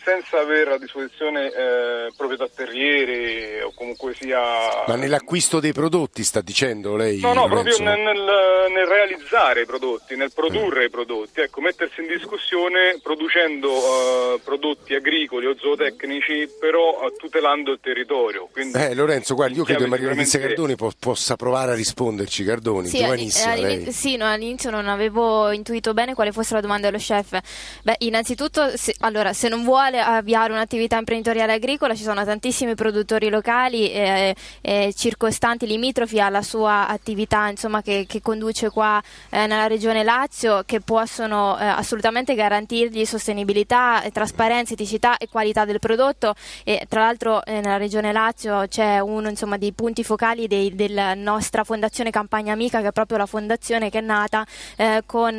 senza 0.08 0.39
avere 0.39 0.76
a 0.76 0.78
disposizione 0.78 1.48
eh, 1.48 2.12
proprietà 2.15 2.48
terriere 2.48 3.62
o 3.62 3.74
comunque 3.76 4.15
sia... 4.15 4.39
Ma 4.88 4.96
nell'acquisto 4.96 5.60
dei 5.60 5.74
prodotti 5.74 6.24
sta 6.24 6.39
dicendo 6.39 6.96
lei? 6.96 7.20
No, 7.20 7.34
no, 7.34 7.48
proprio 7.50 7.78
nel, 7.80 8.00
nel, 8.00 8.24
nel, 8.74 8.86
realizzare 8.88 9.63
i 9.63 9.65
prodotti, 9.65 10.15
nel 10.15 10.32
produrre 10.32 10.84
mm. 10.84 10.86
i 10.86 10.89
prodotti, 10.89 11.41
ecco, 11.41 11.60
mettersi 11.60 12.00
in 12.00 12.08
discussione 12.08 13.00
producendo 13.04 13.70
uh, 13.70 14.39
prodotti 14.41 14.96
agricoli 14.96 15.46
o 15.46 15.58
zootecnici, 15.60 16.48
però 16.58 17.04
uh, 17.04 17.13
tutelando 17.17 17.74
il 17.74 17.80
territorio. 17.82 18.48
Quindi, 18.50 18.78
eh, 18.78 18.93
Lorenzo, 18.93 19.36
guardi, 19.36 19.58
io 19.58 19.65
credo 19.65 19.84
che 19.84 19.89
Maria 19.89 20.08
Letizia 20.08 20.39
Cardoni 20.39 20.78
po- 20.78 20.93
possa 20.98 21.36
provare 21.36 21.72
a 21.74 21.76
risponderci, 21.76 22.46
Cardoni, 22.46 22.88
sì, 22.88 23.00
giovanissima 23.00 23.52
all'inizio, 23.52 23.91
sì, 23.91 24.15
no, 24.15 24.26
all'inizio 24.26 24.70
non 24.70 24.88
avevo 24.88 25.52
intuito 25.52 25.93
bene 25.93 26.13
quale 26.13 26.32
fosse 26.32 26.54
la 26.54 26.62
domanda 26.62 26.88
dello 26.89 27.02
chef. 27.02 27.38
Beh, 27.84 27.96
innanzitutto, 28.00 28.78
se, 28.78 28.96
allora, 29.00 29.34
se 29.34 29.50
non 29.50 29.65
vuole 29.65 29.96
vuole 29.97 30.01
avviare 30.01 30.51
un'attività 30.53 30.97
imprenditoriale 30.97 31.53
agricola 31.53 31.95
ci 31.95 32.03
sono 32.03 32.23
tantissimi 32.23 32.75
produttori 32.75 33.29
locali 33.29 33.91
eh, 33.91 34.36
eh, 34.62 34.93
circostanti, 34.95 35.65
limitrofi 35.65 36.19
alla 36.19 36.41
sua 36.41 36.88
attività 36.88 37.47
insomma, 37.47 37.81
che, 37.81 38.05
che, 38.07 38.21
conduce 38.21 38.69
qua 38.69 39.01
eh, 39.29 39.47
nella 39.47 39.67
regione 39.67 40.03
Lazio 40.03 40.63
che 40.65 40.81
possono 40.81 41.57
eh, 41.57 41.65
assolutamente 41.65 42.36
garantirgli 42.36 43.05
sostenibilità, 43.05 44.03
trasparenza, 44.12 44.73
eticità 44.73 45.17
e 45.17 45.27
qualità 45.29 45.65
del 45.65 45.79
prodotto. 45.79 46.36
E 46.63 46.86
tra 46.88 47.01
l'altro 47.01 47.43
eh, 47.45 47.62
nella 47.62 47.77
regione 47.77 48.12
Lazio 48.12 48.65
c'è 48.67 48.99
uno 48.99 49.29
insomma, 49.29 49.57
dei 49.57 49.71
punti 49.73 50.03
focali 50.03 50.47
dei, 50.47 50.75
della 50.75 51.13
nostra 51.13 51.63
fondazione 51.63 52.10
Campagna 52.10 52.53
Amica 52.53 52.81
che 52.81 52.88
è 52.88 52.91
proprio 52.91 53.17
la 53.17 53.25
fondazione 53.25 53.89
che 53.89 53.99
è 53.99 54.01
nata 54.01 54.45
eh, 54.75 55.03
con 55.05 55.36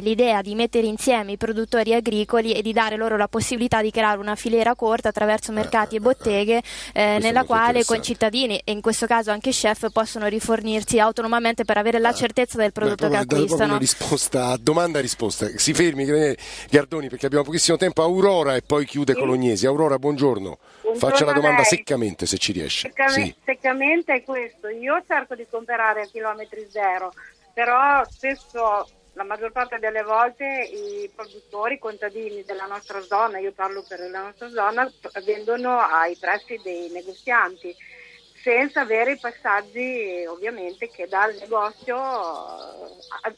l'idea 0.00 0.42
di 0.42 0.54
mettere 0.54 0.86
insieme 0.86 1.32
i 1.32 1.36
produttori 1.36 1.94
agricoli 1.94 2.52
e 2.52 2.62
di 2.62 2.72
dare 2.72 2.96
loro 2.96 3.16
la 3.16 3.28
possibilità 3.28 3.80
di 3.80 3.90
creare 3.90 4.01
creare 4.02 4.18
una 4.18 4.34
filiera 4.34 4.74
corta 4.74 5.10
attraverso 5.10 5.52
mercati 5.52 5.94
e 5.94 6.00
botteghe 6.00 6.60
eh, 6.92 7.18
nella 7.20 7.44
quale 7.44 7.80
i 7.80 7.84
concittadini 7.84 8.60
e 8.64 8.72
in 8.72 8.80
questo 8.80 9.06
caso 9.06 9.30
anche 9.30 9.50
chef 9.50 9.92
possono 9.92 10.26
rifornirsi 10.26 10.98
autonomamente 10.98 11.64
per 11.64 11.78
avere 11.78 12.00
la 12.00 12.12
certezza 12.12 12.58
del 12.58 12.72
prodotto 12.72 13.08
Beh, 13.08 13.12
che 13.12 13.34
acquistano. 13.34 13.64
Una 13.64 13.78
risposta, 13.78 14.56
domanda 14.56 14.98
e 14.98 15.02
risposta. 15.02 15.46
Si 15.54 15.72
fermi 15.72 16.04
Gardoni 16.68 17.08
perché 17.08 17.26
abbiamo 17.26 17.44
pochissimo 17.44 17.76
tempo. 17.76 18.02
Aurora 18.02 18.56
e 18.56 18.62
poi 18.62 18.84
chiude 18.84 19.12
sì. 19.12 19.20
Colognesi. 19.20 19.66
Aurora, 19.66 19.98
buongiorno. 19.98 20.58
buongiorno 20.80 20.98
Faccia 20.98 21.24
la 21.24 21.32
domanda 21.32 21.62
seccamente 21.62 22.26
se 22.26 22.38
ci 22.38 22.50
riesce. 22.50 22.88
Seccamente, 22.88 23.22
sì. 23.22 23.34
seccamente 23.44 24.14
è 24.14 24.24
questo. 24.24 24.66
Io 24.66 25.00
cerco 25.06 25.36
di 25.36 25.46
comprare 25.48 26.02
a 26.02 26.06
chilometri 26.06 26.66
zero, 26.68 27.12
però 27.54 28.02
spesso 28.08 28.88
la 29.14 29.24
maggior 29.24 29.52
parte 29.52 29.78
delle 29.78 30.02
volte 30.02 30.44
i 30.44 31.10
produttori, 31.14 31.74
i 31.74 31.78
contadini 31.78 32.44
della 32.44 32.66
nostra 32.66 33.00
zona, 33.02 33.38
io 33.38 33.52
parlo 33.52 33.84
per 33.86 34.00
la 34.10 34.22
nostra 34.22 34.48
zona, 34.48 34.90
vendono 35.24 35.78
ai 35.78 36.16
prezzi 36.16 36.58
dei 36.62 36.88
negozianti. 36.90 37.76
senza 38.42 38.80
avere 38.80 39.12
i 39.12 39.18
passaggi 39.18 40.24
ovviamente 40.26 40.88
che 40.90 41.06
dal 41.06 41.34
negozio 41.38 41.96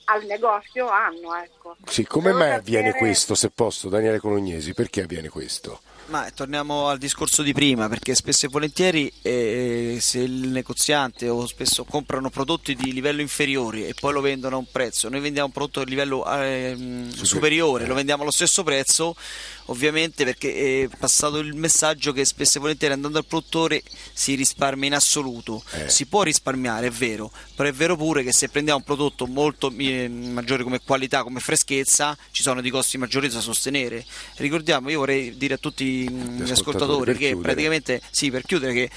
al 0.05 0.25
negozio 0.27 0.89
hanno. 0.89 1.37
Ecco. 1.37 1.77
Sì, 1.85 2.05
come 2.07 2.33
mai 2.33 2.53
avviene 2.53 2.95
questo, 2.95 3.35
se 3.35 3.51
posso, 3.51 3.89
Daniele 3.89 4.19
Colognesi? 4.19 4.73
Perché 4.73 5.03
avviene 5.03 5.29
questo? 5.29 5.81
Ma 6.07 6.31
torniamo 6.35 6.89
al 6.89 6.99
discorso 6.99 7.43
di 7.43 7.55
prima, 7.55 7.89
perché 7.89 8.15
spesso 8.15 8.45
e 8.45 8.49
volentieri 8.51 9.11
eh, 9.23 9.97
se 10.01 10.19
il 10.19 10.49
negoziante 10.49 11.31
o 11.31 11.47
spesso 11.47 11.85
comprano 11.85 12.29
prodotti 12.29 12.75
di 12.75 12.93
livello 12.93 13.23
inferiore 13.23 13.89
e 13.89 13.95
poi 13.99 14.13
lo 14.13 14.21
vendono 14.21 14.57
a 14.57 14.59
un 14.59 14.71
prezzo, 14.71 15.09
noi 15.09 15.21
vendiamo 15.21 15.47
un 15.47 15.53
prodotto 15.53 15.83
di 15.83 15.89
livello 15.89 16.31
ehm, 16.31 17.11
superiore, 17.11 17.87
lo 17.87 17.95
vendiamo 17.95 18.21
allo 18.21 18.33
stesso 18.33 18.63
prezzo, 18.63 19.17
ovviamente 19.67 20.25
perché 20.25 20.83
è 20.83 20.97
passato 20.99 21.39
il 21.39 21.55
messaggio 21.55 22.13
che 22.13 22.25
spesso 22.25 22.59
e 22.59 22.61
volentieri 22.61 22.95
andando 22.95 23.19
al 23.19 23.25
produttore 23.25 23.83
si 24.13 24.35
risparmia 24.35 24.89
in 24.89 24.95
assoluto. 24.95 25.63
Eh. 25.73 25.89
Si 25.89 26.07
può 26.07 26.23
risparmiare, 26.23 26.89
è 26.89 26.91
vero, 26.91 27.31
però 27.55 27.69
è 27.69 27.73
vero 27.73 27.97
pure 27.97 28.23
che 28.23 28.33
se 28.33 28.49
prendiamo 28.49 28.79
un 28.79 28.85
prodotto 28.85 29.27
molto 29.27 29.73
eh, 29.77 30.09
maggiore 30.09 30.63
come 30.63 30.81
qualità, 30.81 31.23
come 31.23 31.41
freschezza, 31.41 32.17
ci 32.31 32.43
sono 32.43 32.61
dei 32.61 32.71
costi 32.71 32.99
maggiori 32.99 33.29
da 33.29 33.41
sostenere. 33.41 34.05
Ricordiamo, 34.37 34.91
io 34.91 34.99
vorrei 34.99 35.37
dire 35.37 35.55
a 35.55 35.59
tutti 35.59 36.07
mm, 36.11 36.43
gli 36.43 36.51
ascoltatori, 36.51 37.13
che 37.13 37.29
chiudere. 37.29 37.43
praticamente, 37.43 38.03
sì, 38.11 38.31
per 38.31 38.43
chiudere, 38.43 38.73
che 38.73 38.91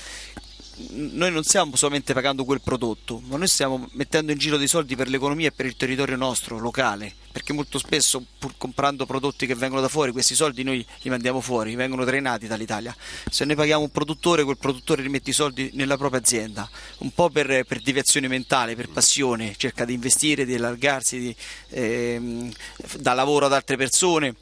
noi 0.91 1.31
non 1.31 1.43
stiamo 1.43 1.75
solamente 1.75 2.13
pagando 2.13 2.45
quel 2.45 2.61
prodotto, 2.61 3.21
ma 3.25 3.37
noi 3.37 3.47
stiamo 3.47 3.89
mettendo 3.93 4.31
in 4.31 4.37
giro 4.37 4.57
dei 4.57 4.67
soldi 4.67 4.95
per 4.95 5.07
l'economia 5.09 5.47
e 5.47 5.51
per 5.51 5.65
il 5.65 5.75
territorio 5.75 6.15
nostro, 6.15 6.59
locale, 6.59 7.13
perché 7.31 7.51
molto 7.51 7.79
spesso 7.79 8.23
pur 8.37 8.53
comprando 8.57 9.05
prodotti 9.05 9.47
che 9.47 9.55
vengono 9.55 9.81
da 9.81 9.87
fuori, 9.87 10.11
questi 10.11 10.35
soldi 10.35 10.63
noi 10.63 10.85
li 11.01 11.09
mandiamo 11.09 11.41
fuori, 11.41 11.75
vengono 11.75 12.05
drenati 12.05 12.47
dall'Italia. 12.47 12.95
Se 13.29 13.43
noi 13.45 13.55
paghiamo 13.55 13.83
un 13.83 13.91
produttore, 13.91 14.43
quel 14.43 14.57
produttore 14.57 15.01
rimette 15.01 15.31
i 15.31 15.33
soldi 15.33 15.71
nella 15.73 15.97
propria 15.97 16.19
azienda, 16.19 16.69
un 16.99 17.11
po' 17.11 17.29
per, 17.29 17.65
per 17.65 17.81
deviazione 17.81 18.27
mentale, 18.27 18.75
per 18.75 18.89
passione, 18.89 19.55
cerca 19.57 19.83
di 19.83 19.93
investire, 19.93 20.45
di 20.45 20.55
allargarsi, 20.55 21.19
di, 21.19 21.35
ehm, 21.69 22.51
dà 22.99 23.13
lavoro 23.13 23.47
ad 23.47 23.53
altre 23.53 23.77
persone 23.77 24.35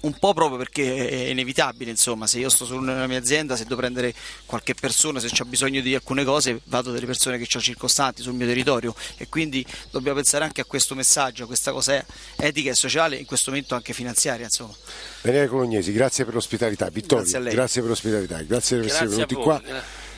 un 0.00 0.18
po' 0.18 0.32
proprio 0.34 0.58
perché 0.58 1.08
è 1.08 1.28
inevitabile, 1.30 1.90
insomma, 1.90 2.26
se 2.26 2.38
io 2.38 2.48
sto 2.48 2.64
solo 2.64 2.80
nella 2.80 3.06
mia 3.06 3.18
azienda, 3.18 3.56
se 3.56 3.64
devo 3.64 3.76
prendere 3.76 4.14
qualche 4.44 4.74
persona, 4.74 5.20
se 5.20 5.28
ho 5.40 5.44
bisogno 5.44 5.80
di 5.80 5.94
alcune 5.94 6.24
cose, 6.24 6.60
vado 6.64 6.92
dalle 6.92 7.06
persone 7.06 7.38
che 7.38 7.56
ho 7.56 7.60
circostanti 7.60 8.22
sul 8.22 8.34
mio 8.34 8.46
territorio 8.46 8.94
e 9.16 9.28
quindi 9.28 9.64
dobbiamo 9.90 10.16
pensare 10.16 10.44
anche 10.44 10.60
a 10.60 10.64
questo 10.64 10.94
messaggio, 10.94 11.44
a 11.44 11.46
questa 11.46 11.72
cosa 11.72 12.04
etica 12.36 12.70
e 12.70 12.74
sociale, 12.74 13.16
in 13.16 13.26
questo 13.26 13.50
momento 13.50 13.74
anche 13.74 13.92
finanziaria, 13.92 14.44
insomma. 14.44 14.74
Daniele 15.22 15.48
Colognesi, 15.48 15.92
grazie 15.92 16.24
per 16.24 16.34
l'ospitalità. 16.34 16.88
Vittorio, 16.88 17.24
Grazie 17.24 17.38
a 17.38 17.40
lei. 17.40 17.54
grazie 17.54 17.80
per 17.80 17.90
l'ospitalità, 17.90 18.42
grazie 18.42 18.76
per 18.76 18.86
essere 18.86 19.06
Grazie 19.06 19.22
a 19.22 19.26
venuti 19.26 19.34
qua. 19.34 19.62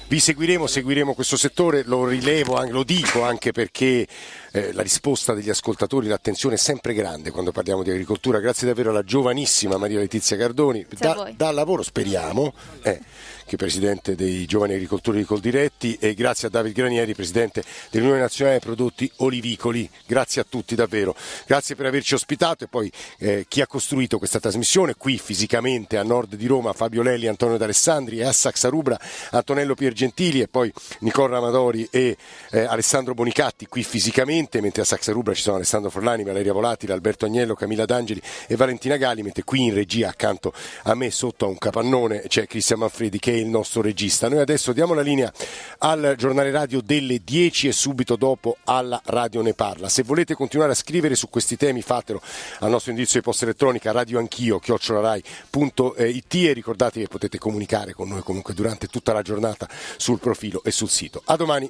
Vi 0.09 0.21
seguiremo, 0.21 0.67
seguiremo 0.67 1.13
questo 1.13 1.37
settore, 1.37 1.83
lo 1.85 2.07
rilevo, 2.07 2.65
lo 2.71 2.83
dico 2.83 3.25
anche 3.25 3.53
perché 3.53 4.09
eh, 4.53 4.73
la 4.73 4.81
risposta 4.81 5.35
degli 5.35 5.51
ascoltatori, 5.51 6.07
l'attenzione 6.07 6.55
è 6.55 6.59
sempre 6.59 6.95
grande 6.95 7.31
quando 7.31 7.53
parliamo 7.53 7.83
di 7.83 7.91
agricoltura. 7.91 8.41
Grazie 8.41 8.67
davvero 8.67 8.89
alla 8.89 9.05
giovanissima 9.05 9.77
Maria 9.77 9.99
Letizia 9.99 10.39
Cardoni. 10.39 10.87
Da, 10.97 11.31
dà 11.37 11.51
lavoro, 11.51 11.83
speriamo, 11.83 12.55
eh, 12.81 12.99
che 13.49 13.55
è 13.55 13.59
presidente 13.59 14.15
dei 14.15 14.45
giovani 14.45 14.75
agricoltori 14.75 15.19
di 15.19 15.25
Coldiretti 15.25 15.97
e 15.99 16.13
grazie 16.13 16.49
a 16.49 16.51
David 16.51 16.75
Granieri, 16.75 17.15
presidente 17.15 17.65
dell'Unione 17.91 18.21
Nazionale 18.21 18.59
dei 18.59 18.67
Prodotti 18.67 19.11
Olivicoli. 19.17 19.89
Grazie 20.07 20.43
a 20.43 20.47
tutti 20.47 20.75
davvero. 20.75 21.17
Grazie 21.47 21.75
per 21.75 21.87
averci 21.87 22.13
ospitato 22.13 22.65
e 22.65 22.69
poi 22.69 22.93
eh, 23.19 23.47
chi 23.49 23.63
ha 23.63 23.67
costruito 23.67 24.19
questa 24.19 24.39
trasmissione 24.39 24.97
qui 24.97 25.17
fisicamente 25.17 25.97
a 25.97 26.03
nord 26.03 26.35
di 26.35 26.47
Roma, 26.47 26.75
Fabio 26.75 27.01
Lelli, 27.01 27.27
Antonio 27.27 27.57
D'Alessandri 27.57 28.19
e 28.19 28.25
a 28.25 28.33
Saxarubra, 28.33 29.01
Antonello 29.31 29.75
Piergentili 29.75 30.43
e 30.43 30.49
poi 30.49 30.71
Nicola 30.99 31.37
Ramadori 31.37 31.89
e 31.91 32.19
eh, 32.51 32.61
Alessandro 32.61 33.15
Bonicatti 33.15 33.67
qui 33.67 33.83
fisicamente, 33.83 34.61
mentre 34.61 34.83
a 34.83 34.85
Saxarubra 34.85 35.33
ci 35.33 35.41
sono 35.41 35.57
Alessandro 35.57 35.89
Forlani, 35.89 36.23
Valeria 36.23 36.53
Volatile, 36.53 36.93
Alberto 36.93 37.25
Agnello, 37.25 37.55
Camilla 37.55 37.87
D'Angeli 37.87 38.21
e 38.47 38.57
Valentina 38.57 38.97
Gali, 38.97 39.23
mentre 39.23 39.43
qui 39.43 39.65
in 39.65 39.73
regia 39.73 40.11
accanto 40.11 40.53
a 40.83 40.95
me 40.95 41.11
sotto 41.11 41.47
a 41.47 41.49
un 41.49 41.57
capannone 41.57 42.25
c'è 42.27 42.47
Cristian 42.47 42.81
Manfredi 42.81 43.19
che 43.19 43.33
è 43.33 43.38
il 43.39 43.49
nostro 43.49 43.83
regista. 43.83 44.29
Noi 44.29 44.41
adesso 44.41 44.73
diamo 44.73 44.95
la 44.95 45.03
linea 45.03 45.33
al 45.79 46.15
giornale 46.17 46.51
radio 46.51 46.81
delle 46.81 47.21
10 47.25 47.69
e 47.69 47.73
subito 47.73 48.17
dopo 48.17 48.57
alla 48.65 49.01
Radio 49.07 49.43
Ne 49.43 49.55
Parla. 49.55 49.89
Se 49.89 50.03
volete 50.03 50.35
continuare 50.35 50.73
a 50.73 50.77
scrivere 50.77 51.15
su 51.15 51.29
questi 51.29 51.57
temi 51.57 51.83
fatelo 51.83 52.21
al 52.61 52.71
nostro 52.71 52.91
indirizzo 52.91 53.19
di 53.19 53.25
posta 53.25 53.45
elettronica 53.45 53.93
radioanchio 53.93 54.59
chiocciolarai.it 54.59 56.35
e 56.35 56.53
ricordate 56.53 57.01
che 57.01 57.09
potete 57.09 57.39
comunicare 57.39 57.93
con 57.93 58.09
noi 58.09 58.23
comunque 58.23 58.55
durante 58.55 58.87
tutta 58.87 59.13
la 59.13 59.23
giornata 59.23 59.69
sul 59.97 60.19
profilo 60.19 60.63
e 60.65 60.71
sul 60.71 60.89
sito. 60.89 61.23
A 61.25 61.37
domani. 61.37 61.67